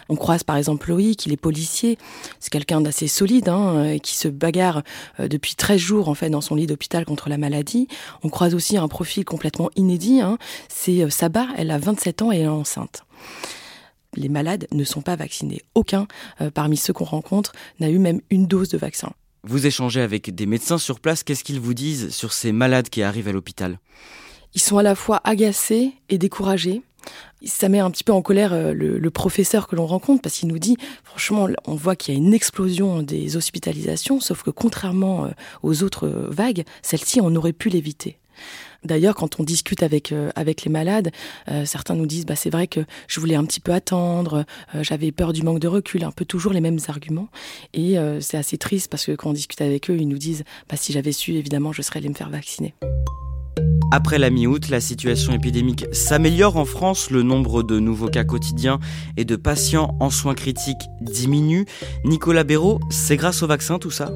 On 0.08 0.16
croise 0.16 0.43
par 0.43 0.56
exemple 0.56 0.88
Loïc, 0.88 1.26
il 1.26 1.32
est 1.32 1.37
policier, 1.37 1.99
c'est 2.40 2.50
quelqu'un 2.50 2.81
d'assez 2.81 3.08
solide, 3.08 3.49
hein, 3.49 3.76
euh, 3.76 3.99
qui 3.99 4.16
se 4.16 4.28
bagarre 4.28 4.82
euh, 5.20 5.28
depuis 5.28 5.55
13 5.55 5.78
jours 5.78 6.08
en 6.08 6.14
fait 6.14 6.31
dans 6.31 6.40
son 6.40 6.55
lit 6.55 6.66
d'hôpital 6.66 7.05
contre 7.05 7.28
la 7.28 7.38
maladie. 7.38 7.88
On 8.22 8.31
croise 8.31 8.55
aussi 8.55 8.76
un 8.76 8.88
profil 8.88 9.25
complètement 9.25 9.70
inédit, 9.76 10.20
hein. 10.20 10.38
c'est 10.69 11.02
euh, 11.02 11.10
Sabah, 11.10 11.49
elle 11.56 11.70
a 11.70 11.78
27 11.78 12.22
ans 12.22 12.32
et 12.32 12.37
elle 12.38 12.44
est 12.44 12.49
enceinte 12.49 13.05
les 14.16 14.31
malades 14.31 14.66
ne 14.72 14.82
sont 14.84 15.02
pas 15.02 15.14
vaccinés. 15.14 15.62
Aucun 15.76 16.08
parmi 16.54 16.76
ceux 16.76 16.93
qu'on 16.93 17.04
rencontre 17.04 17.52
n'a 17.78 17.88
eu 17.88 17.99
même 17.99 18.20
une 18.31 18.46
dose 18.46 18.69
de 18.70 18.78
vaccin. 18.78 19.12
Vous 19.44 19.66
échangez 19.66 20.00
avec 20.00 20.34
des 20.34 20.46
médecins 20.46 20.78
sur 20.78 20.99
place, 20.99 21.22
qu'est-ce 21.22 21.44
qu'ils 21.44 21.61
vous 21.61 21.75
disent 21.75 22.11
sur 22.11 22.32
ces 22.32 22.50
malades 22.50 22.88
qui 22.88 23.02
arrivent 23.02 23.28
à 23.28 23.32
l'hôpital? 23.32 23.78
Ils 24.54 24.61
sont 24.61 24.78
à 24.78 24.82
la 24.82 24.94
fois 24.94 25.20
agacés 25.25 25.93
et 26.08 26.19
découragés 26.19 26.82
ça 27.44 27.69
met 27.69 27.78
un 27.78 27.90
petit 27.90 28.05
peu 28.05 28.12
en 28.12 28.22
colère 28.22 28.52
euh, 28.52 28.72
le, 28.72 29.10
professeur 29.10 29.66
que 29.66 29.76
l'on 29.76 29.87
rencontre 29.87 30.22
parce 30.22 30.37
qu'il 30.37 30.49
nous 30.49 30.58
dit, 30.58 30.76
franchement, 31.02 31.49
on 31.66 31.75
voit 31.75 31.97
qu'il 31.97 32.14
y 32.14 32.16
a 32.16 32.21
une 32.21 32.35
explosion 32.35 33.02
des 33.02 33.37
hospitalisations, 33.37 34.21
sauf 34.21 34.42
que 34.42 34.50
contrairement 34.50 35.25
euh, 35.25 35.28
aux 35.62 35.83
autres 35.83 36.06
euh, 36.06 36.28
vagues, 36.30 36.64
celle-ci, 36.83 37.21
on 37.21 37.35
aurait 37.35 37.52
pu 37.52 37.68
l'éviter. 37.68 38.18
D'ailleurs, 38.85 39.16
quand 39.16 39.40
on 39.40 39.42
discute 39.42 39.83
avec 39.83 40.14
avec 40.37 40.62
les 40.62 40.71
malades, 40.71 41.11
certains 41.64 41.97
nous 41.97 42.06
disent 42.06 42.25
bah 42.25 42.37
c'est 42.37 42.50
vrai 42.50 42.68
que 42.68 42.78
je 43.09 43.18
voulais 43.18 43.35
un 43.35 43.44
petit 43.44 43.59
peu 43.59 43.73
attendre, 43.73 44.44
j'avais 44.83 45.11
peur 45.11 45.33
du 45.33 45.42
manque 45.42 45.59
de 45.59 45.66
recul, 45.66 46.04
un 46.04 46.12
peu 46.12 46.25
toujours 46.25 46.52
les 46.52 46.61
mêmes 46.61 46.78
arguments. 46.87 47.26
Et 47.75 47.97
c'est 48.21 48.37
assez 48.37 48.56
triste 48.56 48.88
parce 48.88 49.04
que 49.04 49.16
quand 49.16 49.30
on 49.30 49.33
discute 49.33 49.61
avec 49.61 49.90
eux, 49.90 49.97
ils 49.97 50.06
nous 50.06 50.18
disent 50.18 50.44
bah 50.68 50.76
si 50.76 50.92
j'avais 50.92 51.11
su, 51.11 51.33
évidemment, 51.33 51.73
je 51.73 51.83
serais 51.83 51.99
allé 51.99 52.09
me 52.09 52.14
faire 52.14 52.30
vacciner. 52.30 52.75
Après 53.90 54.18
la 54.18 54.28
mi-août, 54.28 54.68
la 54.68 54.80
situation 54.80 55.33
épidémique 55.33 55.87
s'améliore 55.92 56.59
en 56.59 56.66
France, 56.66 57.11
le 57.11 57.23
nombre 57.23 57.62
de 57.62 57.80
nouveaux 57.80 58.09
cas 58.09 58.25
quotidiens 58.25 58.80
et 59.16 59.25
de 59.25 59.35
patients 59.35 59.97
en 59.99 60.11
soins 60.11 60.35
critiques 60.35 60.90
diminue. 61.00 61.64
Nicolas 62.04 62.45
Béraud, 62.45 62.80
c'est 62.90 63.16
grâce 63.16 63.42
au 63.42 63.47
vaccin 63.47 63.78
tout 63.78 63.90
ça? 63.90 64.12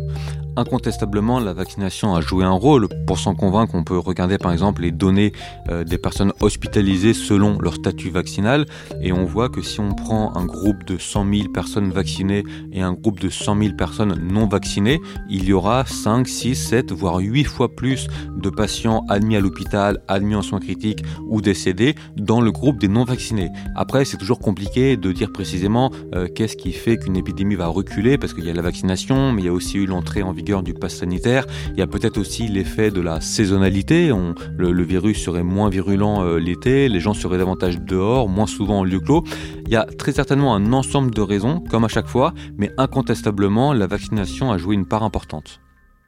Incontestablement, 0.54 1.40
la 1.40 1.54
vaccination 1.54 2.14
a 2.14 2.20
joué 2.20 2.44
un 2.44 2.50
rôle. 2.50 2.88
Pour 3.06 3.18
s'en 3.18 3.34
convaincre, 3.34 3.74
on 3.74 3.84
peut 3.84 3.96
regarder 3.96 4.36
par 4.36 4.52
exemple 4.52 4.82
les 4.82 4.90
données 4.90 5.32
euh, 5.70 5.82
des 5.82 5.96
personnes 5.96 6.32
hospitalisées 6.40 7.14
selon 7.14 7.58
leur 7.58 7.74
statut 7.74 8.10
vaccinal. 8.10 8.66
Et 9.00 9.12
on 9.12 9.24
voit 9.24 9.48
que 9.48 9.62
si 9.62 9.80
on 9.80 9.94
prend 9.94 10.36
un 10.36 10.44
groupe 10.44 10.84
de 10.84 10.98
100 10.98 11.32
000 11.32 11.48
personnes 11.48 11.90
vaccinées 11.90 12.44
et 12.70 12.82
un 12.82 12.92
groupe 12.92 13.18
de 13.18 13.30
100 13.30 13.58
000 13.62 13.76
personnes 13.76 14.14
non 14.30 14.46
vaccinées, 14.46 15.00
il 15.30 15.44
y 15.44 15.54
aura 15.54 15.86
5, 15.86 16.28
6, 16.28 16.54
7, 16.54 16.92
voire 16.92 17.16
8 17.16 17.44
fois 17.44 17.74
plus 17.74 18.08
de 18.36 18.50
patients 18.50 19.06
admis 19.08 19.36
à 19.36 19.40
l'hôpital, 19.40 20.02
admis 20.06 20.34
en 20.34 20.42
soins 20.42 20.60
critiques 20.60 21.02
ou 21.30 21.40
décédés 21.40 21.94
dans 22.16 22.42
le 22.42 22.52
groupe 22.52 22.78
des 22.78 22.88
non 22.88 23.04
vaccinés. 23.04 23.48
Après, 23.74 24.04
c'est 24.04 24.18
toujours 24.18 24.38
compliqué 24.38 24.98
de 24.98 25.12
dire 25.12 25.32
précisément 25.32 25.90
euh, 26.14 26.28
qu'est-ce 26.28 26.58
qui 26.58 26.72
fait 26.72 26.98
qu'une 26.98 27.16
épidémie 27.16 27.54
va 27.54 27.68
reculer 27.68 28.18
parce 28.18 28.34
qu'il 28.34 28.44
y 28.44 28.50
a 28.50 28.54
la 28.54 28.62
vaccination, 28.62 29.32
mais 29.32 29.42
il 29.42 29.44
y 29.46 29.48
a 29.48 29.52
aussi 29.52 29.78
eu 29.78 29.86
l'entrée 29.86 30.22
en 30.22 30.34
du 30.42 30.74
pass 30.74 30.96
sanitaire. 30.96 31.46
Il 31.72 31.78
y 31.78 31.82
a 31.82 31.86
peut-être 31.86 32.18
aussi 32.18 32.48
l'effet 32.48 32.90
de 32.90 33.00
la 33.00 33.20
saisonnalité. 33.20 34.10
le, 34.58 34.82
virus 34.82 35.22
serait 35.22 35.44
moins 35.44 35.68
virulent 35.68 36.22
euh, 36.22 36.38
l'été, 36.38 36.88
les 36.88 37.00
gens 37.00 37.14
seraient 37.14 37.38
davantage 37.38 37.80
dehors, 37.80 38.28
moins 38.28 38.46
souvent 38.46 38.80
en 38.80 38.84
lieu 38.84 39.00
clos. 39.00 39.24
Il 39.66 39.72
y 39.72 39.76
a 39.76 39.84
très 39.84 40.12
certainement 40.12 40.54
un 40.54 40.72
ensemble 40.72 41.12
de 41.12 41.20
raisons, 41.20 41.60
comme 41.70 41.84
à 41.84 41.88
chaque 41.88 42.08
fois, 42.08 42.34
mais 42.58 42.70
incontestablement, 42.76 43.72
la 43.72 43.86
vaccination 43.86 44.50
a 44.50 44.58
joué 44.58 44.74
une 44.74 44.86
part 44.86 45.04
importante. 45.04 45.60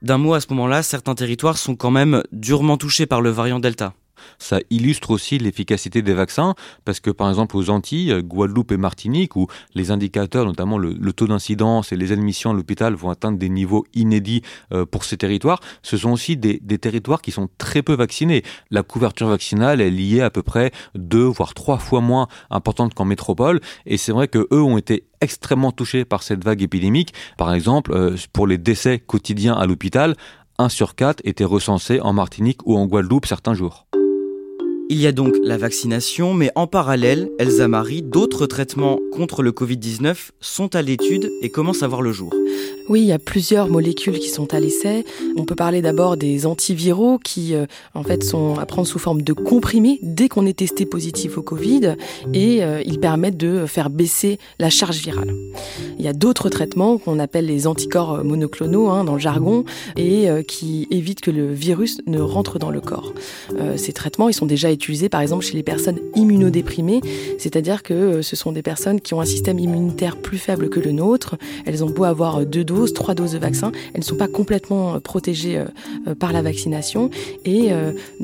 D'un 0.03 0.19
mot, 0.19 0.35
à 0.35 0.41
ce 0.41 0.49
moment-là, 0.51 0.83
certains 0.83 1.15
territoires 1.15 1.57
sont 1.57 1.77
quand 1.77 1.91
même 1.91 2.23
durement 2.33 2.77
touchés 2.77 3.07
par 3.07 3.21
le 3.21 3.31
variant 3.31 3.61
Delta. 3.61 3.95
Ça 4.39 4.59
illustre 4.71 5.11
aussi 5.11 5.39
l'efficacité 5.39 6.03
des 6.03 6.15
vaccins 6.15 6.55
parce 6.85 7.01
que 7.01 7.11
par 7.11 7.29
exemple 7.29 7.57
aux 7.57 7.71
Antilles, 7.71 8.23
Guadeloupe 8.23 8.73
et 8.73 8.77
Martinique, 8.77 9.37
où 9.37 9.47
les 9.75 9.91
indicateurs, 9.91 10.47
notamment 10.47 10.79
le, 10.79 11.13
taux 11.13 11.27
d'incidence 11.27 11.93
et 11.93 11.97
les 11.97 12.13
admissions 12.13 12.51
à 12.51 12.55
l'hôpital 12.55 12.95
vont 12.95 13.11
atteindre 13.11 13.39
des 13.39 13.49
niveaux 13.49 13.85
inédits 13.95 14.43
euh, 14.73 14.85
pour 14.85 15.05
ces 15.05 15.17
territoires, 15.17 15.61
ce 15.83 15.97
sont 15.97 16.11
aussi 16.11 16.37
des, 16.37 16.59
territoires 16.79 17.23
qui 17.23 17.31
sont 17.31 17.49
très 17.59 17.83
peu 17.83 17.95
vaccinés. 17.95 18.43
La 18.71 18.83
couverture 18.83 19.29
vaccinale 19.29 19.81
est 19.81 19.91
liée 19.91 20.21
à 20.21 20.31
peu 20.31 20.43
près 20.43 20.73
deux 20.95 21.25
voire 21.25 21.55
trois 21.55 21.79
fois 21.79 22.01
moins 22.01 22.29
importante 22.51 22.95
qu'en 22.95 23.05
métropole 23.05 23.61
et 23.87 23.97
c'est 23.97 24.13
vrai 24.13 24.29
que 24.29 24.47
eux 24.53 24.63
ont 24.63 24.77
été 24.77 25.07
extrêmement 25.21 25.73
touchés 25.73 26.05
par 26.05 26.23
cette 26.23 26.45
vague 26.45 26.63
épidémique. 26.63 27.15
Par 27.39 27.55
exemple, 27.55 27.93
euh, 27.93 28.17
pour 28.33 28.47
les 28.47 28.59
décès 28.59 28.99
quotidiens 28.99 29.55
à 29.55 29.67
l'hôpital, 29.67 30.15
1 30.59 30.69
sur 30.69 30.95
4 30.95 31.21
était 31.25 31.45
recensé 31.45 32.01
en 32.01 32.13
Martinique 32.13 32.61
ou 32.67 32.77
en 32.77 32.87
Guadeloupe 32.87 33.27
certains 33.27 33.55
jours. 33.55 33.84
Il 34.91 35.01
y 35.01 35.07
a 35.07 35.13
donc 35.13 35.35
la 35.43 35.57
vaccination, 35.57 36.35
mais 36.35 36.51
en 36.57 36.67
parallèle, 36.67 37.31
Elsa 37.39 37.69
Marie, 37.69 38.03
d'autres 38.03 38.47
traitements 38.47 38.99
contre 39.13 39.43
le 39.43 39.51
Covid-19 39.51 40.31
sont 40.41 40.77
à 40.77 40.83
l'étude 40.83 41.31
et 41.41 41.49
commencent 41.49 41.83
à 41.83 41.89
voir 41.89 42.03
le 42.03 42.13
jour. 42.13 42.35
Oui, 42.91 43.01
il 43.01 43.07
y 43.07 43.13
a 43.13 43.19
plusieurs 43.19 43.69
molécules 43.69 44.19
qui 44.19 44.29
sont 44.29 44.53
à 44.53 44.61
l'essai. 44.61 45.07
On 45.37 45.47
peut 45.47 45.55
parler 45.55 45.81
d'abord 45.81 46.19
des 46.19 46.45
antiviraux 46.45 47.19
qui, 47.19 47.55
euh, 47.55 47.65
en 47.95 48.03
fait, 48.03 48.23
sont 48.23 48.59
à 48.59 48.67
prendre 48.67 48.87
sous 48.87 48.99
forme 48.99 49.23
de 49.23 49.33
comprimés 49.33 49.99
dès 50.03 50.29
qu'on 50.29 50.45
est 50.45 50.59
testé 50.59 50.85
positif 50.85 51.39
au 51.39 51.43
Covid 51.43 51.97
et 52.35 52.63
euh, 52.63 52.83
ils 52.85 53.01
permettent 53.01 53.39
de 53.39 53.65
faire 53.67 53.89
baisser 53.89 54.39
la 54.59 54.69
charge 54.69 54.99
virale. 54.99 55.35
Il 55.99 56.05
y 56.05 56.09
a 56.09 56.13
d'autres 56.13 56.51
traitements 56.51 56.99
qu'on 56.99 57.19
appelle 57.19 57.47
les 57.47 57.67
anticorps 57.67 58.23
monoclonaux 58.23 58.91
hein, 58.91 59.05
dans 59.05 59.15
le 59.15 59.21
jargon 59.21 59.65
et 59.97 60.29
euh, 60.29 60.43
qui 60.43 60.87
évitent 60.91 61.23
que 61.23 61.31
le 61.31 61.51
virus 61.51 62.03
ne 62.07 62.21
rentre 62.21 62.59
dans 62.59 62.71
le 62.71 62.83
corps. 62.83 63.15
ces 63.77 63.93
traitements, 63.93 64.29
ils 64.29 64.35
sont 64.35 64.47
déjà 64.47 64.71
utilisés 64.75 65.09
par 65.09 65.21
exemple 65.21 65.45
chez 65.45 65.55
les 65.55 65.63
personnes 65.63 65.99
immunodéprimées, 66.15 67.01
c'est-à-dire 67.39 67.83
que 67.83 68.23
ce 68.23 68.37
sont 68.37 68.53
des 68.53 68.63
personnes 68.63 69.01
qui 69.01 69.15
ont 69.15 69.21
un 69.21 69.25
système 69.25 69.59
immunitaire 69.59 70.17
plus 70.17 70.39
faible 70.39 70.69
que 70.69 70.81
le 70.81 70.93
nôtre. 70.93 71.37
Elles 71.67 71.85
ont 71.85 71.91
beau 71.91 72.05
avoir 72.05 72.45
deux 72.45 72.65
doses, 72.65 72.93
trois 72.93 73.15
doses 73.15 73.33
de 73.33 73.39
vaccin, 73.39 73.73
elles 73.93 74.01
ne 74.01 74.05
sont 74.05 74.17
pas 74.17 74.29
complètement 74.29 74.95
euh, 74.95 75.01
protégées 75.01 75.59
euh, 75.59 75.65
euh, 76.09 76.15
par 76.15 76.33
la 76.33 76.43
vaccination. 76.43 77.11
Et 77.45 77.71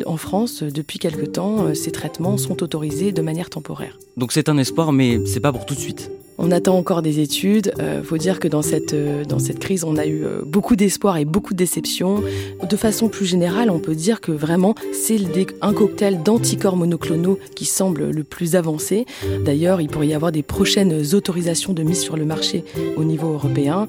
en 0.07 0.17
France, 0.17 0.63
depuis 0.63 0.99
quelque 0.99 1.25
temps, 1.27 1.75
ces 1.75 1.91
traitements 1.91 2.37
sont 2.37 2.63
autorisés 2.63 3.13
de 3.13 3.23
manière 3.23 3.51
temporaire. 3.51 3.99
Donc 4.21 4.33
c'est 4.33 4.51
un 4.51 4.59
espoir, 4.59 4.93
mais 4.93 5.19
c'est 5.25 5.41
pas 5.41 5.51
pour 5.51 5.65
tout 5.65 5.75
de 5.75 5.81
suite. 5.81 6.11
On 6.37 6.51
attend 6.51 6.77
encore 6.77 7.01
des 7.01 7.21
études. 7.21 7.73
Il 7.79 7.83
euh, 7.83 8.03
faut 8.03 8.19
dire 8.19 8.39
que 8.39 8.49
dans 8.49 8.61
cette, 8.61 8.93
euh, 8.93 9.25
dans 9.25 9.39
cette 9.39 9.59
crise, 9.59 9.83
on 9.83 9.97
a 9.97 10.05
eu 10.05 10.25
euh, 10.25 10.43
beaucoup 10.45 10.77
d'espoir 10.77 11.17
et 11.17 11.25
beaucoup 11.25 11.55
de 11.55 11.59
déceptions. 11.59 12.23
De 12.69 12.77
façon 12.77 13.09
plus 13.09 13.25
générale, 13.25 13.71
on 13.71 13.79
peut 13.79 13.95
dire 13.95 14.21
que 14.21 14.31
vraiment, 14.31 14.75
c'est 14.93 15.19
un 15.63 15.73
cocktail 15.73 16.23
d'anticorps 16.23 16.77
monoclonaux 16.77 17.39
qui 17.57 17.65
semble 17.65 18.11
le 18.11 18.23
plus 18.23 18.57
avancé. 18.57 19.07
D'ailleurs, 19.43 19.81
il 19.81 19.89
pourrait 19.89 20.09
y 20.09 20.15
avoir 20.15 20.33
des 20.33 20.43
prochaines 20.43 21.15
autorisations 21.15 21.73
de 21.73 21.83
mise 21.83 22.01
sur 22.01 22.19
le 22.19 22.27
marché 22.27 22.65
au 22.99 23.05
niveau 23.05 23.33
européen. 23.33 23.87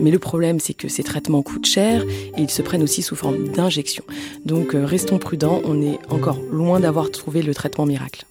Mais 0.00 0.12
le 0.12 0.20
problème, 0.20 0.60
c'est 0.60 0.74
que 0.74 0.86
ces 0.86 1.02
traitements 1.02 1.42
coûtent 1.42 1.66
cher 1.66 2.04
et 2.36 2.40
ils 2.40 2.50
se 2.50 2.62
prennent 2.62 2.84
aussi 2.84 3.02
sous 3.02 3.16
forme 3.16 3.48
d'injection. 3.48 4.04
Donc, 4.46 4.74
restons 4.74 5.18
prudents. 5.18 5.60
On 5.64 5.82
est 5.82 5.98
encore 6.08 6.38
loin 6.52 6.78
d'avoir 6.78 7.10
trouvé 7.10 7.42
le 7.42 7.52
traitement 7.52 7.86
miracle. 7.86 8.26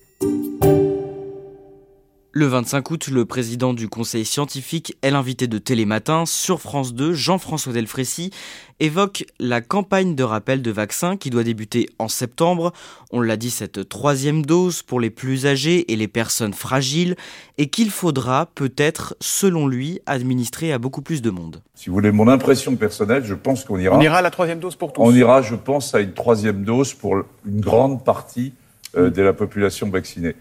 Le 2.34 2.46
25 2.46 2.92
août, 2.92 3.08
le 3.10 3.26
président 3.26 3.74
du 3.74 3.90
conseil 3.90 4.24
scientifique 4.24 4.96
est 5.02 5.12
l'invité 5.12 5.48
de 5.48 5.58
Télématin 5.58 6.26
sur 6.26 6.62
France 6.62 6.94
2, 6.94 7.12
Jean-François 7.14 7.74
Delfrécy, 7.74 8.32
évoque 8.80 9.26
la 9.38 9.60
campagne 9.60 10.16
de 10.16 10.24
rappel 10.24 10.62
de 10.62 10.72
vaccins 10.72 11.18
qui 11.18 11.30
doit 11.30 11.44
débuter 11.44 11.90
en 12.00 12.08
septembre. 12.08 12.72
On 13.12 13.20
l'a 13.20 13.36
dit, 13.36 13.50
cette 13.50 13.90
troisième 13.90 14.46
dose 14.46 14.82
pour 14.82 15.02
les 15.02 15.10
plus 15.10 15.46
âgés 15.46 15.92
et 15.92 15.98
les 15.98 16.08
personnes 16.08 16.54
fragiles, 16.54 17.18
et 17.58 17.68
qu'il 17.68 17.90
faudra 17.90 18.46
peut-être, 18.56 19.14
selon 19.20 19.68
lui, 19.68 20.00
administrer 20.06 20.72
à 20.72 20.78
beaucoup 20.78 21.02
plus 21.02 21.22
de 21.22 21.32
monde. 21.32 21.62
Si 21.76 21.90
vous 21.90 21.96
voulez 21.96 22.14
mon 22.14 22.30
impression 22.30 22.78
personnelle, 22.78 23.26
je 23.26 23.34
pense 23.34 23.66
qu'on 23.66 23.78
ira. 23.78 23.98
On 23.98 24.02
ira 24.02 24.20
à 24.20 24.22
la 24.22 24.32
troisième 24.32 24.60
dose 24.60 24.78
pour 24.78 24.94
tous. 24.94 25.02
On 25.02 25.14
ira, 25.14 25.42
je 25.42 25.56
pense, 25.56 25.94
à 25.94 26.00
une 26.00 26.14
troisième 26.14 26.64
dose 26.64 26.94
pour 26.94 27.26
une 27.46 27.60
grande 27.60 28.06
partie 28.06 28.54
euh, 28.96 29.10
de 29.10 29.22
la 29.22 29.34
population 29.34 29.90
vaccinée 29.90 30.34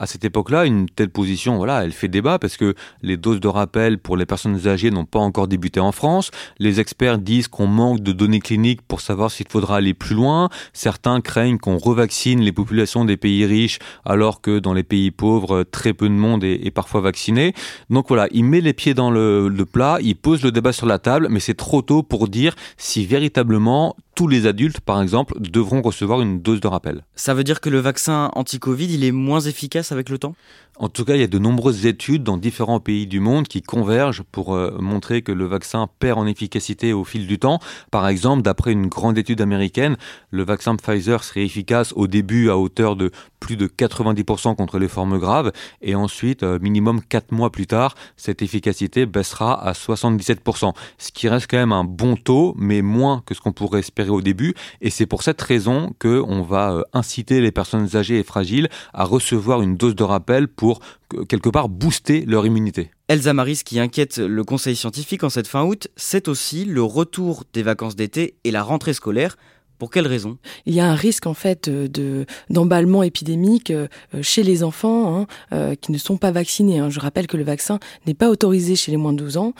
à 0.00 0.06
cette 0.06 0.24
époque-là, 0.24 0.64
une 0.64 0.88
telle 0.88 1.10
position, 1.10 1.58
voilà, 1.58 1.84
elle 1.84 1.92
fait 1.92 2.08
débat 2.08 2.38
parce 2.38 2.56
que 2.56 2.74
les 3.02 3.18
doses 3.18 3.38
de 3.38 3.48
rappel 3.48 3.98
pour 3.98 4.16
les 4.16 4.24
personnes 4.24 4.66
âgées 4.66 4.90
n'ont 4.90 5.04
pas 5.04 5.18
encore 5.18 5.46
débuté 5.46 5.78
en 5.78 5.92
France. 5.92 6.30
Les 6.58 6.80
experts 6.80 7.18
disent 7.18 7.48
qu'on 7.48 7.66
manque 7.66 8.00
de 8.00 8.12
données 8.12 8.40
cliniques 8.40 8.80
pour 8.80 9.02
savoir 9.02 9.30
s'il 9.30 9.46
faudra 9.46 9.76
aller 9.76 9.92
plus 9.92 10.14
loin. 10.14 10.48
Certains 10.72 11.20
craignent 11.20 11.58
qu'on 11.58 11.76
revaccine 11.76 12.40
les 12.40 12.50
populations 12.50 13.04
des 13.04 13.18
pays 13.18 13.44
riches 13.44 13.78
alors 14.06 14.40
que 14.40 14.58
dans 14.58 14.72
les 14.72 14.84
pays 14.84 15.10
pauvres, 15.10 15.64
très 15.64 15.92
peu 15.92 16.08
de 16.08 16.14
monde 16.14 16.44
est, 16.44 16.70
parfois 16.70 17.02
vacciné. 17.02 17.52
Donc 17.90 18.08
voilà, 18.08 18.26
il 18.30 18.44
met 18.44 18.62
les 18.62 18.72
pieds 18.72 18.94
dans 18.94 19.10
le, 19.10 19.48
le 19.48 19.66
plat, 19.66 19.98
il 20.00 20.16
pose 20.16 20.42
le 20.42 20.50
débat 20.50 20.72
sur 20.72 20.86
la 20.86 20.98
table, 20.98 21.28
mais 21.30 21.40
c'est 21.40 21.54
trop 21.54 21.82
tôt 21.82 22.02
pour 22.02 22.28
dire 22.28 22.56
si 22.78 23.04
véritablement 23.04 23.96
tous 24.20 24.28
les 24.28 24.46
adultes, 24.46 24.82
par 24.82 25.00
exemple, 25.00 25.40
devront 25.40 25.80
recevoir 25.80 26.20
une 26.20 26.42
dose 26.42 26.60
de 26.60 26.68
rappel. 26.68 27.06
Ça 27.14 27.32
veut 27.32 27.42
dire 27.42 27.62
que 27.62 27.70
le 27.70 27.78
vaccin 27.78 28.30
anti-Covid, 28.34 28.92
il 28.92 29.02
est 29.02 29.12
moins 29.12 29.40
efficace 29.40 29.92
avec 29.92 30.10
le 30.10 30.18
temps? 30.18 30.34
En 30.78 30.88
tout 30.88 31.04
cas, 31.04 31.14
il 31.14 31.20
y 31.20 31.24
a 31.24 31.26
de 31.26 31.38
nombreuses 31.38 31.84
études 31.84 32.22
dans 32.22 32.38
différents 32.38 32.80
pays 32.80 33.06
du 33.06 33.20
monde 33.20 33.48
qui 33.48 33.60
convergent 33.60 34.22
pour 34.32 34.54
euh, 34.54 34.76
montrer 34.78 35.20
que 35.20 35.32
le 35.32 35.44
vaccin 35.44 35.88
perd 35.98 36.18
en 36.18 36.26
efficacité 36.26 36.92
au 36.92 37.04
fil 37.04 37.26
du 37.26 37.38
temps. 37.38 37.60
Par 37.90 38.08
exemple, 38.08 38.42
d'après 38.42 38.72
une 38.72 38.86
grande 38.86 39.18
étude 39.18 39.40
américaine, 39.40 39.96
le 40.30 40.42
vaccin 40.42 40.76
Pfizer 40.76 41.22
serait 41.22 41.44
efficace 41.44 41.92
au 41.96 42.06
début 42.06 42.48
à 42.48 42.56
hauteur 42.56 42.96
de 42.96 43.10
plus 43.40 43.56
de 43.56 43.66
90% 43.66 44.54
contre 44.54 44.78
les 44.78 44.88
formes 44.88 45.18
graves 45.18 45.52
et 45.82 45.94
ensuite, 45.94 46.42
euh, 46.42 46.58
minimum 46.60 47.02
4 47.02 47.32
mois 47.32 47.50
plus 47.50 47.66
tard, 47.66 47.94
cette 48.16 48.42
efficacité 48.42 49.06
baissera 49.06 49.62
à 49.62 49.72
77%, 49.72 50.72
ce 50.98 51.10
qui 51.10 51.28
reste 51.28 51.46
quand 51.50 51.58
même 51.58 51.72
un 51.72 51.84
bon 51.84 52.16
taux, 52.16 52.54
mais 52.56 52.82
moins 52.82 53.22
que 53.26 53.34
ce 53.34 53.40
qu'on 53.40 53.52
pourrait 53.52 53.80
espérer 53.80 54.09
au 54.14 54.20
début. 54.20 54.54
Et 54.80 54.90
c'est 54.90 55.06
pour 55.06 55.22
cette 55.22 55.40
raison 55.40 55.92
qu'on 55.98 56.42
va 56.42 56.72
euh, 56.72 56.82
inciter 56.92 57.40
les 57.40 57.52
personnes 57.52 57.96
âgées 57.96 58.18
et 58.18 58.24
fragiles 58.24 58.68
à 58.92 59.04
recevoir 59.04 59.62
une 59.62 59.76
dose 59.76 59.94
de 59.94 60.04
rappel 60.04 60.48
pour 60.48 60.80
quelque 61.28 61.48
part 61.48 61.68
booster 61.68 62.24
leur 62.26 62.46
immunité. 62.46 62.90
Elsa 63.08 63.34
Maris, 63.34 63.62
qui 63.64 63.80
inquiète 63.80 64.18
le 64.18 64.44
conseil 64.44 64.76
scientifique 64.76 65.24
en 65.24 65.30
cette 65.30 65.48
fin 65.48 65.64
août, 65.64 65.88
c'est 65.96 66.28
aussi 66.28 66.64
le 66.64 66.82
retour 66.82 67.44
des 67.52 67.62
vacances 67.62 67.96
d'été 67.96 68.36
et 68.44 68.50
la 68.50 68.62
rentrée 68.62 68.92
scolaire. 68.92 69.36
Pour 69.80 69.90
quelles 69.90 70.06
raisons 70.06 70.36
Il 70.66 70.74
y 70.74 70.80
a 70.80 70.86
un 70.86 70.94
risque 70.94 71.26
en 71.26 71.32
fait 71.32 71.68
euh, 71.68 71.88
de 71.88 72.26
d'emballement 72.50 73.02
épidémique 73.02 73.70
euh, 73.70 73.88
chez 74.20 74.42
les 74.42 74.62
enfants 74.62 75.16
hein, 75.16 75.26
euh, 75.54 75.74
qui 75.74 75.90
ne 75.90 75.96
sont 75.96 76.18
pas 76.18 76.30
vaccinés. 76.30 76.80
Hein. 76.80 76.90
Je 76.90 77.00
rappelle 77.00 77.26
que 77.26 77.38
le 77.38 77.44
vaccin 77.44 77.80
n'est 78.06 78.12
pas 78.12 78.28
autorisé 78.28 78.76
chez 78.76 78.90
les 78.90 78.98
moins 78.98 79.14
de 79.14 79.22
12 79.24 79.38
ans. 79.38 79.54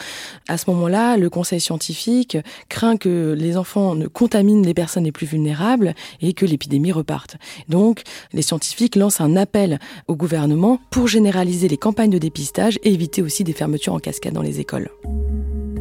À 0.47 0.59
ce 0.59 0.69
moment-là, 0.71 1.17
le 1.17 1.31
conseil 1.31 1.59
scientifique 1.59 2.37
craint 2.69 2.99
que 2.99 3.35
les 3.35 3.57
enfants 3.57 3.95
ne 3.95 4.09
contaminent 4.09 4.62
les 4.62 4.75
personnes 4.75 5.05
les 5.05 5.12
plus 5.12 5.27
vulnérables 5.27 5.95
et 6.21 6.35
que 6.35 6.45
l'épidémie 6.45 6.93
reparte. 6.93 7.39
Donc, 7.71 8.03
les 8.35 8.43
scientifiques 8.43 8.97
lancent 8.97 9.23
un 9.23 9.37
appel 9.37 9.79
au 10.07 10.17
gouvernement 10.17 10.81
pour 10.91 11.09
généraliser 11.09 11.67
les 11.67 11.79
campagnes 11.79 12.11
de 12.11 12.19
dépistage 12.19 12.79
et 12.83 12.93
éviter 12.93 13.23
aussi 13.23 13.43
des 13.43 13.55
fermetures 13.55 13.95
en 13.95 14.00
cascade 14.00 14.35
dans 14.35 14.43
les 14.43 14.61
écoles. 14.61 14.91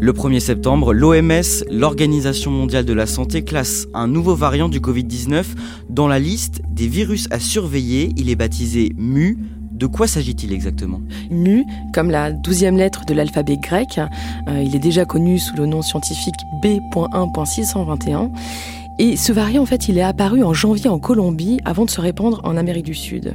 Le 0.01 0.13
1er 0.13 0.39
septembre, 0.39 0.93
l'OMS, 0.93 1.65
l'Organisation 1.69 2.51
mondiale 2.51 2.85
de 2.85 2.93
la 2.93 3.05
santé, 3.05 3.43
classe 3.43 3.85
un 3.93 4.07
nouveau 4.07 4.33
variant 4.33 4.69
du 4.69 4.79
Covid-19 4.79 5.43
dans 5.89 6.07
la 6.07 6.19
liste 6.19 6.61
des 6.69 6.87
virus 6.87 7.27
à 7.31 7.39
surveiller. 7.39 8.13
Il 8.15 8.29
est 8.29 8.37
baptisé 8.37 8.93
MU. 8.97 9.37
De 9.71 9.87
quoi 9.87 10.07
s'agit-il 10.07 10.53
exactement? 10.53 11.01
Mu, 11.29 11.65
comme 11.93 12.11
la 12.11 12.31
douzième 12.31 12.77
lettre 12.77 13.05
de 13.05 13.13
l'alphabet 13.13 13.57
grec, 13.57 13.99
euh, 14.47 14.63
il 14.63 14.73
est 14.73 14.79
déjà 14.79 15.03
connu 15.03 15.37
sous 15.37 15.57
le 15.57 15.65
nom 15.65 15.81
scientifique 15.81 16.35
B.1.621. 16.63 18.31
Et 18.99 19.15
ce 19.15 19.31
variant, 19.31 19.63
en 19.63 19.65
fait, 19.65 19.87
il 19.87 19.97
est 19.97 20.03
apparu 20.03 20.43
en 20.43 20.53
janvier 20.53 20.89
en 20.89 20.99
Colombie 20.99 21.59
avant 21.63 21.85
de 21.85 21.89
se 21.89 22.01
répandre 22.01 22.41
en 22.43 22.57
Amérique 22.57 22.85
du 22.85 22.93
Sud. 22.93 23.33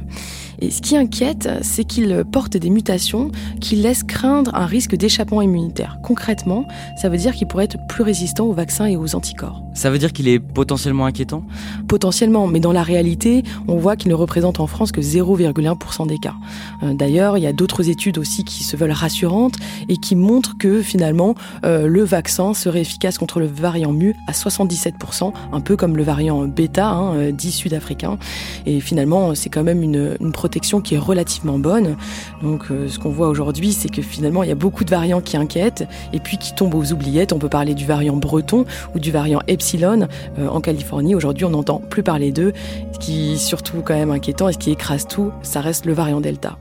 Et 0.59 0.71
ce 0.71 0.81
qui 0.81 0.95
inquiète, 0.97 1.49
c'est 1.61 1.83
qu'il 1.83 2.23
porte 2.31 2.57
des 2.57 2.69
mutations 2.69 3.31
qui 3.59 3.75
laissent 3.75 4.03
craindre 4.03 4.53
un 4.55 4.65
risque 4.65 4.95
d'échappement 4.95 5.41
immunitaire. 5.41 5.99
Concrètement, 6.03 6.67
ça 6.97 7.09
veut 7.09 7.17
dire 7.17 7.33
qu'il 7.33 7.47
pourrait 7.47 7.65
être 7.65 7.77
plus 7.87 8.03
résistant 8.03 8.45
aux 8.45 8.53
vaccins 8.53 8.85
et 8.85 8.97
aux 8.97 9.15
anticorps. 9.15 9.61
Ça 9.73 9.89
veut 9.89 9.97
dire 9.97 10.13
qu'il 10.13 10.27
est 10.27 10.39
potentiellement 10.39 11.05
inquiétant? 11.05 11.43
Potentiellement, 11.87 12.47
mais 12.47 12.59
dans 12.59 12.71
la 12.71 12.83
réalité, 12.83 13.43
on 13.67 13.75
voit 13.75 13.97
qu'il 13.97 14.09
ne 14.09 14.15
représente 14.15 14.59
en 14.59 14.67
France 14.67 14.91
que 14.91 15.01
0,1% 15.01 16.07
des 16.07 16.17
cas. 16.17 16.35
Euh, 16.83 16.93
d'ailleurs, 16.93 17.37
il 17.37 17.43
y 17.43 17.47
a 17.47 17.53
d'autres 17.53 17.89
études 17.89 18.17
aussi 18.17 18.43
qui 18.43 18.63
se 18.63 18.77
veulent 18.77 18.91
rassurantes 18.91 19.55
et 19.89 19.97
qui 19.97 20.15
montrent 20.15 20.57
que 20.57 20.81
finalement, 20.81 21.35
euh, 21.65 21.87
le 21.87 22.03
vaccin 22.03 22.53
serait 22.53 22.81
efficace 22.81 23.17
contre 23.17 23.39
le 23.39 23.47
variant 23.47 23.91
mu 23.91 24.15
à 24.27 24.31
77%, 24.31 25.33
un 25.51 25.61
peu 25.61 25.75
comme 25.75 25.97
le 25.97 26.03
variant 26.03 26.45
bêta, 26.45 26.87
hein, 26.87 27.15
euh, 27.15 27.31
dit 27.31 27.51
sud-africain. 27.51 28.17
Et 28.65 28.79
finalement, 28.79 29.35
c'est 29.35 29.49
quand 29.49 29.63
même 29.63 29.83
une, 29.83 30.15
une, 30.21 30.31
protection 30.45 30.79
qui 30.79 30.93
est 30.93 30.99
relativement 30.99 31.57
bonne. 31.57 31.95
Donc, 32.43 32.65
ce 32.69 32.99
qu'on 32.99 33.09
voit 33.09 33.29
aujourd'hui, 33.29 33.73
c'est 33.73 33.89
que 33.89 34.03
finalement, 34.03 34.43
il 34.43 34.49
y 34.49 34.51
a 34.51 34.55
beaucoup 34.55 34.83
de 34.83 34.91
variants 34.91 35.21
qui 35.21 35.37
inquiètent 35.37 35.87
et 36.13 36.19
puis 36.19 36.37
qui 36.37 36.53
tombent 36.53 36.75
aux 36.75 36.93
oubliettes. 36.93 37.33
On 37.33 37.39
peut 37.39 37.49
parler 37.49 37.73
du 37.73 37.83
variant 37.83 38.15
breton 38.15 38.65
ou 38.93 38.99
du 38.99 39.09
variant 39.09 39.41
epsilon 39.47 40.07
en 40.37 40.61
Californie. 40.61 41.15
Aujourd'hui, 41.15 41.45
on 41.45 41.49
n'entend 41.49 41.79
plus 41.79 42.03
parler 42.03 42.31
d'eux. 42.31 42.53
Ce 42.93 42.99
qui 42.99 43.33
est 43.33 43.37
surtout 43.37 43.81
quand 43.83 43.95
même 43.95 44.11
inquiétant 44.11 44.47
et 44.47 44.53
ce 44.53 44.59
qui 44.59 44.69
écrase 44.69 45.07
tout, 45.07 45.31
ça 45.41 45.61
reste 45.61 45.87
le 45.87 45.93
variant 45.93 46.21
Delta. 46.21 46.59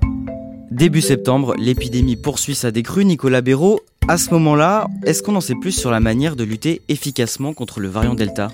Début 0.70 1.02
septembre, 1.02 1.54
l'épidémie 1.58 2.16
poursuit 2.16 2.54
sa 2.54 2.70
décrue. 2.70 3.04
Nicolas 3.04 3.42
Béraud, 3.42 3.80
à 4.06 4.18
ce 4.18 4.30
moment-là, 4.30 4.88
est-ce 5.04 5.22
qu'on 5.22 5.34
en 5.36 5.40
sait 5.40 5.54
plus 5.54 5.72
sur 5.72 5.90
la 5.90 6.00
manière 6.00 6.36
de 6.36 6.44
lutter 6.44 6.82
efficacement 6.88 7.54
contre 7.54 7.80
le 7.80 7.88
variant 7.88 8.14
Delta? 8.14 8.50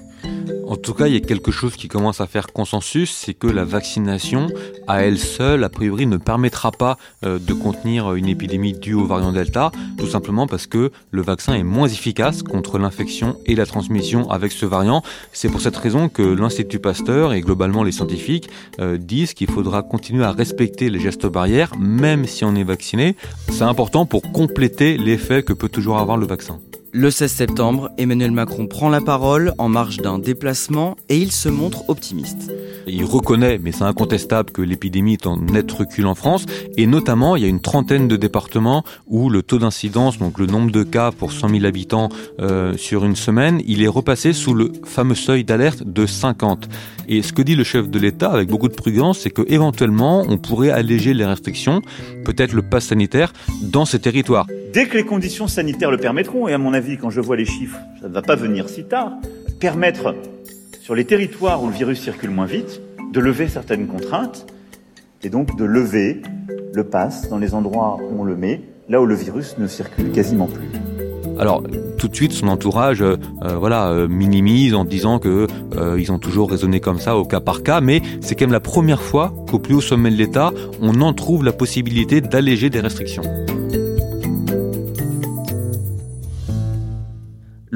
En 0.70 0.76
tout 0.76 0.94
cas, 0.94 1.08
il 1.08 1.14
y 1.14 1.16
a 1.16 1.20
quelque 1.20 1.50
chose 1.50 1.74
qui 1.74 1.88
commence 1.88 2.20
à 2.20 2.28
faire 2.28 2.46
consensus, 2.52 3.10
c'est 3.10 3.34
que 3.34 3.48
la 3.48 3.64
vaccination, 3.64 4.46
à 4.86 5.02
elle 5.02 5.18
seule, 5.18 5.64
a 5.64 5.68
priori, 5.68 6.06
ne 6.06 6.16
permettra 6.16 6.70
pas 6.70 6.96
euh, 7.24 7.40
de 7.40 7.52
contenir 7.52 8.14
une 8.14 8.28
épidémie 8.28 8.72
due 8.72 8.94
au 8.94 9.04
variant 9.04 9.32
Delta, 9.32 9.72
tout 9.98 10.06
simplement 10.06 10.46
parce 10.46 10.68
que 10.68 10.92
le 11.10 11.22
vaccin 11.22 11.54
est 11.54 11.64
moins 11.64 11.88
efficace 11.88 12.44
contre 12.44 12.78
l'infection 12.78 13.36
et 13.46 13.56
la 13.56 13.66
transmission 13.66 14.30
avec 14.30 14.52
ce 14.52 14.64
variant. 14.64 15.02
C'est 15.32 15.48
pour 15.48 15.60
cette 15.60 15.76
raison 15.76 16.08
que 16.08 16.22
l'Institut 16.22 16.78
Pasteur 16.78 17.32
et 17.32 17.40
globalement 17.40 17.82
les 17.82 17.92
scientifiques 17.92 18.48
euh, 18.78 18.96
disent 18.96 19.34
qu'il 19.34 19.50
faudra 19.50 19.82
continuer 19.82 20.24
à 20.24 20.30
respecter 20.30 20.88
les 20.88 21.00
gestes 21.00 21.26
barrières, 21.26 21.72
même 21.80 22.26
si 22.26 22.44
on 22.44 22.54
est 22.54 22.62
vacciné. 22.62 23.16
C'est 23.48 23.64
important 23.64 24.06
pour 24.06 24.22
compléter 24.30 24.96
l'effet 24.96 25.39
que 25.42 25.52
peut 25.52 25.68
toujours 25.68 25.98
avoir 25.98 26.16
le 26.16 26.26
vaccin. 26.26 26.58
Le 26.92 27.08
16 27.12 27.30
septembre, 27.30 27.90
Emmanuel 27.98 28.32
Macron 28.32 28.66
prend 28.66 28.88
la 28.88 29.00
parole 29.00 29.54
en 29.58 29.68
marge 29.68 29.98
d'un 29.98 30.18
déplacement 30.18 30.96
et 31.08 31.18
il 31.18 31.30
se 31.30 31.48
montre 31.48 31.88
optimiste. 31.88 32.50
Il 32.88 33.04
reconnaît, 33.04 33.60
mais 33.62 33.70
c'est 33.70 33.84
incontestable, 33.84 34.50
que 34.50 34.60
l'épidémie 34.60 35.12
est 35.12 35.26
en 35.28 35.36
net 35.36 35.70
recul 35.70 36.06
en 36.06 36.16
France, 36.16 36.46
et 36.76 36.88
notamment 36.88 37.36
il 37.36 37.42
y 37.44 37.46
a 37.46 37.48
une 37.48 37.60
trentaine 37.60 38.08
de 38.08 38.16
départements 38.16 38.82
où 39.06 39.30
le 39.30 39.44
taux 39.44 39.60
d'incidence, 39.60 40.18
donc 40.18 40.40
le 40.40 40.46
nombre 40.46 40.72
de 40.72 40.82
cas 40.82 41.12
pour 41.12 41.30
100 41.30 41.50
000 41.50 41.64
habitants 41.64 42.08
euh, 42.40 42.76
sur 42.76 43.04
une 43.04 43.14
semaine, 43.14 43.62
il 43.66 43.84
est 43.84 43.88
repassé 43.88 44.32
sous 44.32 44.52
le 44.52 44.72
fameux 44.84 45.14
seuil 45.14 45.44
d'alerte 45.44 45.84
de 45.84 46.06
50. 46.06 46.68
Et 47.08 47.22
ce 47.22 47.32
que 47.32 47.42
dit 47.42 47.54
le 47.54 47.62
chef 47.62 47.88
de 47.88 47.98
l'État 48.00 48.32
avec 48.32 48.48
beaucoup 48.48 48.68
de 48.68 48.74
prudence, 48.74 49.20
c'est 49.20 49.30
que 49.30 49.42
éventuellement 49.46 50.24
on 50.28 50.38
pourrait 50.38 50.70
alléger 50.70 51.14
les 51.14 51.24
restrictions, 51.24 51.82
peut-être 52.24 52.52
le 52.52 52.62
pass 52.62 52.86
sanitaire, 52.86 53.32
dans 53.62 53.84
ces 53.84 54.00
territoires. 54.00 54.48
Dès 54.72 54.86
que 54.86 54.96
les 54.96 55.04
conditions 55.04 55.48
sanitaires 55.48 55.90
le 55.90 55.96
permettront, 55.96 56.46
et 56.46 56.52
à 56.52 56.58
mon 56.58 56.72
avis, 56.74 56.96
quand 56.96 57.10
je 57.10 57.20
vois 57.20 57.36
les 57.36 57.44
chiffres, 57.44 57.78
ça 58.00 58.08
ne 58.08 58.12
va 58.12 58.22
pas 58.22 58.36
venir 58.36 58.68
si 58.68 58.84
tard, 58.84 59.14
permettre 59.58 60.14
sur 60.80 60.94
les 60.94 61.04
territoires 61.04 61.62
où 61.62 61.66
le 61.66 61.72
virus 61.72 62.00
circule 62.00 62.30
moins 62.30 62.46
vite, 62.46 62.80
de 63.12 63.18
lever 63.18 63.48
certaines 63.48 63.88
contraintes, 63.88 64.46
et 65.24 65.28
donc 65.28 65.56
de 65.56 65.64
lever 65.64 66.22
le 66.72 66.84
pass 66.84 67.28
dans 67.28 67.38
les 67.38 67.54
endroits 67.54 67.98
où 68.00 68.20
on 68.20 68.24
le 68.24 68.36
met, 68.36 68.60
là 68.88 69.00
où 69.02 69.06
le 69.06 69.16
virus 69.16 69.58
ne 69.58 69.66
circule 69.66 70.12
quasiment 70.12 70.46
plus. 70.46 70.68
Alors 71.38 71.64
tout 71.98 72.08
de 72.08 72.14
suite, 72.14 72.32
son 72.32 72.48
entourage, 72.48 73.02
euh, 73.02 73.16
euh, 73.42 73.56
voilà, 73.56 73.88
euh, 73.88 74.08
minimise 74.08 74.74
en 74.74 74.84
disant 74.84 75.18
que 75.18 75.46
ils 75.98 76.12
ont 76.12 76.18
toujours 76.18 76.50
raisonné 76.50 76.78
comme 76.80 76.98
ça 76.98 77.16
au 77.16 77.24
cas 77.24 77.40
par 77.40 77.62
cas, 77.62 77.80
mais 77.80 78.02
c'est 78.20 78.34
quand 78.34 78.44
même 78.44 78.52
la 78.52 78.60
première 78.60 79.02
fois 79.02 79.34
qu'au 79.50 79.58
plus 79.58 79.74
haut 79.74 79.80
sommet 79.80 80.10
de 80.10 80.16
l'État, 80.16 80.52
on 80.80 81.00
en 81.00 81.12
trouve 81.12 81.44
la 81.44 81.52
possibilité 81.52 82.20
d'alléger 82.20 82.70
des 82.70 82.80
restrictions. 82.80 83.22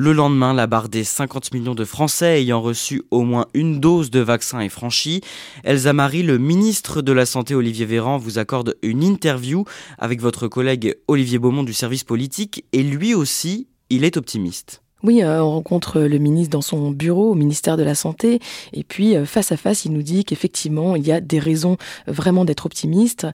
Le 0.05 0.13
lendemain, 0.13 0.53
la 0.53 0.67
barre 0.67 0.91
des 0.91 1.03
50 1.03 1.55
millions 1.55 1.75
de 1.75 1.87
Français 1.87 2.43
ayant 2.43 2.61
reçu 2.61 3.05
au 3.11 3.23
moins 3.23 3.47
une 3.55 3.81
dose 3.81 4.11
de 4.11 4.21
vaccin 4.21 4.61
est 4.61 4.69
franchie. 4.69 5.23
Elsa 5.63 5.95
Marie, 5.95 6.23
le 6.23 6.37
ministre 6.37 7.01
de 7.01 7.11
la 7.11 7.25
Santé 7.25 7.55
Olivier 7.55 7.87
Véran, 7.87 8.19
vous 8.19 8.39
accorde 8.39 8.77
une 8.83 9.03
interview 9.03 9.65
avec 9.97 10.21
votre 10.21 10.47
collègue 10.47 10.95
Olivier 11.09 11.39
Beaumont 11.39 11.63
du 11.63 11.73
service 11.73 12.05
politique 12.05 12.67
et 12.75 12.83
lui 12.83 13.15
aussi, 13.15 13.67
il 13.89 14.05
est 14.05 14.19
optimiste. 14.19 14.83
Oui, 15.03 15.23
euh, 15.23 15.43
on 15.43 15.53
rencontre 15.53 16.01
le 16.01 16.19
ministre 16.19 16.51
dans 16.51 16.61
son 16.61 16.91
bureau 16.91 17.31
au 17.31 17.35
ministère 17.35 17.79
de 17.79 17.83
la 17.83 17.95
Santé 17.95 18.41
et 18.75 18.85
puis 18.85 19.17
euh, 19.17 19.25
face 19.25 19.53
à 19.53 19.57
face, 19.57 19.87
il 19.87 19.93
nous 19.93 20.03
dit 20.03 20.27
qu'effectivement, 20.27 20.97
il 20.97 21.07
y 21.07 21.13
a 21.13 21.23
des 21.23 21.39
raisons 21.39 21.79
vraiment 22.07 22.45
d'être 22.45 22.67
optimiste 22.67 23.27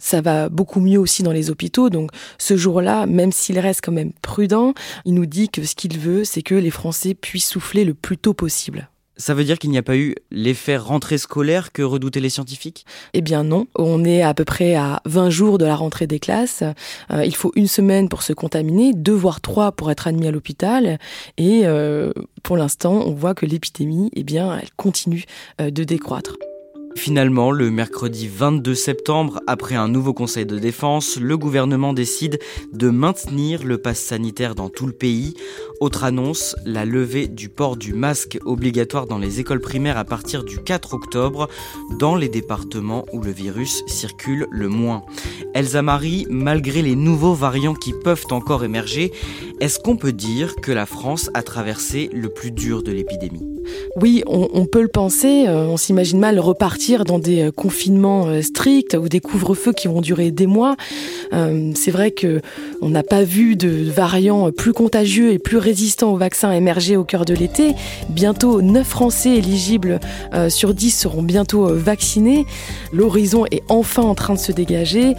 ça 0.00 0.20
va 0.20 0.48
beaucoup 0.48 0.80
mieux 0.80 0.98
aussi 0.98 1.22
dans 1.22 1.32
les 1.32 1.50
hôpitaux. 1.50 1.90
Donc 1.90 2.10
ce 2.38 2.56
jour-là, 2.56 3.06
même 3.06 3.30
s'il 3.30 3.58
reste 3.60 3.82
quand 3.84 3.92
même 3.92 4.12
prudent, 4.22 4.74
il 5.04 5.14
nous 5.14 5.26
dit 5.26 5.48
que 5.48 5.62
ce 5.62 5.76
qu'il 5.76 5.98
veut, 5.98 6.24
c'est 6.24 6.42
que 6.42 6.56
les 6.56 6.70
Français 6.70 7.14
puissent 7.14 7.48
souffler 7.48 7.84
le 7.84 7.94
plus 7.94 8.18
tôt 8.18 8.34
possible. 8.34 8.88
Ça 9.20 9.34
veut 9.34 9.44
dire 9.44 9.58
qu'il 9.58 9.68
n'y 9.68 9.76
a 9.76 9.82
pas 9.82 9.98
eu 9.98 10.14
l'effet 10.30 10.78
rentrée 10.78 11.18
scolaire 11.18 11.72
que 11.72 11.82
redoutaient 11.82 12.20
les 12.20 12.30
scientifiques? 12.30 12.86
Eh 13.12 13.20
bien 13.20 13.44
non, 13.44 13.66
on 13.76 14.02
est 14.02 14.22
à 14.22 14.32
peu 14.32 14.46
près 14.46 14.74
à 14.76 15.02
20 15.04 15.28
jours 15.28 15.58
de 15.58 15.66
la 15.66 15.76
rentrée 15.76 16.06
des 16.06 16.18
classes. 16.18 16.64
Euh, 17.12 17.24
il 17.26 17.36
faut 17.36 17.52
une 17.54 17.66
semaine 17.66 18.08
pour 18.08 18.22
se 18.22 18.32
contaminer, 18.32 18.94
deux 18.94 19.12
voire 19.12 19.42
trois 19.42 19.72
pour 19.72 19.90
être 19.90 20.06
admis 20.06 20.26
à 20.26 20.30
l'hôpital. 20.30 20.98
Et 21.36 21.62
euh, 21.64 22.12
pour 22.42 22.56
l'instant, 22.56 22.94
on 22.94 23.12
voit 23.12 23.34
que 23.34 23.44
l'épidémie, 23.44 24.10
eh 24.14 24.24
bien, 24.24 24.58
elle 24.58 24.70
continue 24.76 25.26
euh, 25.60 25.70
de 25.70 25.84
décroître. 25.84 26.36
Finalement, 26.96 27.52
le 27.52 27.70
mercredi 27.70 28.28
22 28.28 28.74
septembre, 28.74 29.40
après 29.46 29.76
un 29.76 29.86
nouveau 29.86 30.12
conseil 30.12 30.44
de 30.44 30.58
défense, 30.58 31.18
le 31.18 31.38
gouvernement 31.38 31.92
décide 31.92 32.40
de 32.72 32.90
maintenir 32.90 33.64
le 33.64 33.78
pass 33.78 33.98
sanitaire 33.98 34.54
dans 34.54 34.68
tout 34.68 34.86
le 34.86 34.92
pays. 34.92 35.34
Autre 35.80 36.04
annonce, 36.04 36.56
la 36.66 36.84
levée 36.84 37.28
du 37.28 37.48
port 37.48 37.76
du 37.76 37.94
masque 37.94 38.38
obligatoire 38.44 39.06
dans 39.06 39.18
les 39.18 39.38
écoles 39.38 39.60
primaires 39.60 39.98
à 39.98 40.04
partir 40.04 40.42
du 40.42 40.58
4 40.58 40.94
octobre 40.94 41.48
dans 41.98 42.16
les 42.16 42.28
départements 42.28 43.06
où 43.12 43.22
le 43.22 43.30
virus 43.30 43.82
circule 43.86 44.46
le 44.50 44.68
moins. 44.68 45.04
Elsa 45.54 45.82
Marie, 45.82 46.26
malgré 46.28 46.82
les 46.82 46.96
nouveaux 46.96 47.34
variants 47.34 47.74
qui 47.74 47.92
peuvent 47.92 48.26
encore 48.30 48.64
émerger, 48.64 49.12
est-ce 49.60 49.78
qu'on 49.78 49.96
peut 49.96 50.12
dire 50.12 50.56
que 50.56 50.72
la 50.72 50.86
France 50.86 51.30
a 51.34 51.42
traversé 51.42 52.10
le 52.12 52.28
plus 52.28 52.50
dur 52.50 52.82
de 52.82 52.90
l'épidémie? 52.90 53.46
Oui, 53.96 54.22
on, 54.26 54.66
peut 54.66 54.82
le 54.82 54.88
penser. 54.88 55.44
Euh, 55.46 55.66
on 55.66 55.76
s'imagine 55.76 56.18
mal 56.18 56.38
repartir 56.38 56.79
dans 57.04 57.18
des 57.18 57.42
euh, 57.42 57.50
confinements 57.52 58.26
euh, 58.26 58.42
stricts 58.42 58.94
ou 58.94 59.08
des 59.08 59.20
couvre-feux 59.20 59.72
qui 59.72 59.86
vont 59.86 60.00
durer 60.00 60.30
des 60.30 60.46
mois. 60.46 60.76
C'est 61.74 61.90
vrai 61.90 62.10
que 62.10 62.40
on 62.80 62.88
n'a 62.88 63.02
pas 63.02 63.22
vu 63.22 63.54
de 63.54 63.68
variants 63.90 64.50
plus 64.50 64.72
contagieux 64.72 65.32
et 65.32 65.38
plus 65.38 65.58
résistants 65.58 66.12
au 66.12 66.16
vaccin 66.16 66.52
émerger 66.52 66.96
au 66.96 67.04
cœur 67.04 67.24
de 67.24 67.34
l'été. 67.34 67.74
Bientôt, 68.08 68.62
9 68.62 68.86
Français 68.86 69.36
éligibles 69.36 70.00
sur 70.48 70.74
10 70.74 70.90
seront 70.90 71.22
bientôt 71.22 71.72
vaccinés. 71.72 72.46
L'horizon 72.92 73.44
est 73.50 73.62
enfin 73.68 74.02
en 74.02 74.14
train 74.14 74.34
de 74.34 74.38
se 74.38 74.52
dégager. 74.52 75.14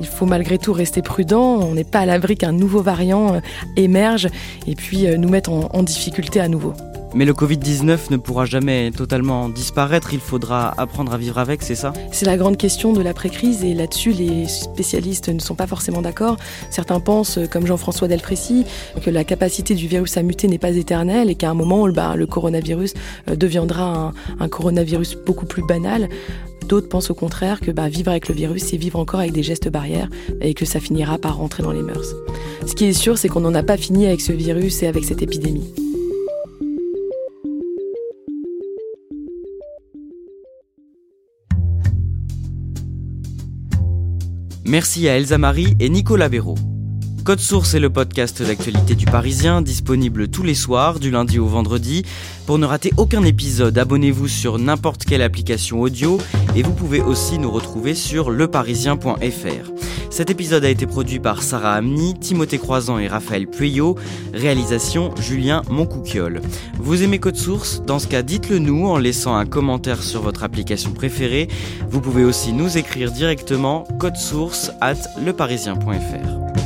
Il 0.00 0.06
faut 0.06 0.26
malgré 0.26 0.58
tout 0.58 0.72
rester 0.72 1.02
prudent. 1.02 1.60
On 1.60 1.74
n'est 1.74 1.84
pas 1.84 2.00
à 2.00 2.06
l'abri 2.06 2.36
qu'un 2.36 2.52
nouveau 2.52 2.82
variant 2.82 3.34
euh, 3.34 3.40
émerge 3.76 4.28
et 4.66 4.74
puis 4.74 5.06
euh, 5.06 5.16
nous 5.16 5.28
mette 5.28 5.48
en, 5.48 5.82
difficulté 5.82 6.40
à 6.40 6.48
nouveau. 6.48 6.72
Mais 7.14 7.24
le 7.24 7.32
Covid-19 7.32 8.10
ne 8.10 8.16
pourra 8.16 8.44
jamais 8.44 8.90
totalement 8.90 9.48
disparaître, 9.48 10.12
il 10.12 10.20
faudra 10.20 10.74
apprendre 10.76 11.14
à 11.14 11.18
vivre 11.18 11.38
avec, 11.38 11.62
c'est 11.62 11.74
ça? 11.74 11.92
C'est 12.12 12.26
la 12.26 12.36
grande 12.36 12.56
question 12.56 12.92
de 12.92 13.00
l'après-crise 13.00 13.64
et 13.64 13.74
là-dessus 13.74 14.12
les 14.12 14.46
spécialistes 14.48 15.28
ne 15.28 15.38
sont 15.38 15.54
pas 15.54 15.66
forcément 15.66 16.02
d'accord. 16.02 16.36
Certains 16.70 17.00
pensent, 17.00 17.38
comme 17.50 17.66
Jean-François 17.66 18.08
Delfrécy, 18.08 18.64
que 19.02 19.10
la 19.10 19.24
capacité 19.24 19.74
du 19.74 19.86
virus 19.86 20.16
à 20.16 20.22
muter 20.22 20.48
n'est 20.48 20.58
pas 20.58 20.70
éternelle 20.70 21.30
et 21.30 21.34
qu'à 21.34 21.50
un 21.50 21.54
moment, 21.54 21.88
bah, 21.88 22.16
le 22.16 22.26
coronavirus 22.26 22.94
euh, 23.28 23.36
deviendra 23.36 24.12
un 24.38 24.48
coronavirus 24.48 25.16
beaucoup 25.24 25.46
plus 25.46 25.62
banal. 25.62 26.08
D'autres 26.68 26.88
pensent 26.88 27.10
au 27.10 27.14
contraire 27.14 27.60
que 27.60 27.70
bah, 27.70 27.88
vivre 27.88 28.10
avec 28.10 28.28
le 28.28 28.34
virus, 28.34 28.64
c'est 28.64 28.76
vivre 28.76 28.98
encore 28.98 29.20
avec 29.20 29.32
des 29.32 29.42
gestes 29.42 29.68
barrières 29.68 30.08
et 30.40 30.54
que 30.54 30.64
ça 30.64 30.80
finira 30.80 31.18
par 31.18 31.36
rentrer 31.36 31.62
dans 31.62 31.72
les 31.72 31.82
mœurs. 31.82 32.14
Ce 32.66 32.74
qui 32.74 32.86
est 32.86 32.92
sûr, 32.92 33.18
c'est 33.18 33.28
qu'on 33.28 33.40
n'en 33.40 33.54
a 33.54 33.62
pas 33.62 33.76
fini 33.76 34.06
avec 34.06 34.20
ce 34.20 34.32
virus 34.32 34.82
et 34.82 34.86
avec 34.86 35.04
cette 35.04 35.22
épidémie. 35.22 35.72
Merci 44.68 45.08
à 45.08 45.16
Elsa 45.16 45.38
Marie 45.38 45.76
et 45.78 45.88
Nicolas 45.88 46.28
Béraud. 46.28 46.56
Code 47.24 47.38
Source 47.38 47.74
est 47.74 47.80
le 47.80 47.88
podcast 47.88 48.42
d'actualité 48.42 48.96
du 48.96 49.04
Parisien, 49.04 49.62
disponible 49.62 50.26
tous 50.26 50.42
les 50.42 50.56
soirs, 50.56 50.98
du 50.98 51.12
lundi 51.12 51.38
au 51.38 51.46
vendredi. 51.46 52.04
Pour 52.46 52.58
ne 52.58 52.66
rater 52.66 52.92
aucun 52.96 53.22
épisode, 53.22 53.78
abonnez-vous 53.78 54.26
sur 54.26 54.58
n'importe 54.58 55.04
quelle 55.04 55.22
application 55.22 55.80
audio 55.80 56.18
et 56.56 56.62
vous 56.62 56.72
pouvez 56.72 57.00
aussi 57.00 57.38
nous 57.38 57.50
retrouver 57.50 57.94
sur 57.94 58.30
leparisien.fr. 58.30 59.85
Cet 60.16 60.30
épisode 60.30 60.64
a 60.64 60.70
été 60.70 60.86
produit 60.86 61.18
par 61.18 61.42
Sarah 61.42 61.74
Amni, 61.74 62.14
Timothée 62.14 62.56
Croisant 62.56 62.98
et 62.98 63.06
Raphaël 63.06 63.46
Pueyo. 63.46 63.96
Réalisation 64.32 65.14
Julien 65.20 65.60
Moncouquiole. 65.68 66.40
Vous 66.78 67.02
aimez 67.02 67.18
Code 67.18 67.36
Source? 67.36 67.82
Dans 67.82 67.98
ce 67.98 68.06
cas, 68.06 68.22
dites-le 68.22 68.58
nous 68.58 68.86
en 68.86 68.96
laissant 68.96 69.36
un 69.36 69.44
commentaire 69.44 70.02
sur 70.02 70.22
votre 70.22 70.42
application 70.42 70.92
préférée. 70.92 71.48
Vous 71.90 72.00
pouvez 72.00 72.24
aussi 72.24 72.54
nous 72.54 72.78
écrire 72.78 73.12
directement 73.12 73.86
source 74.14 74.70
at 74.80 74.96
leparisien.fr. 75.22 76.65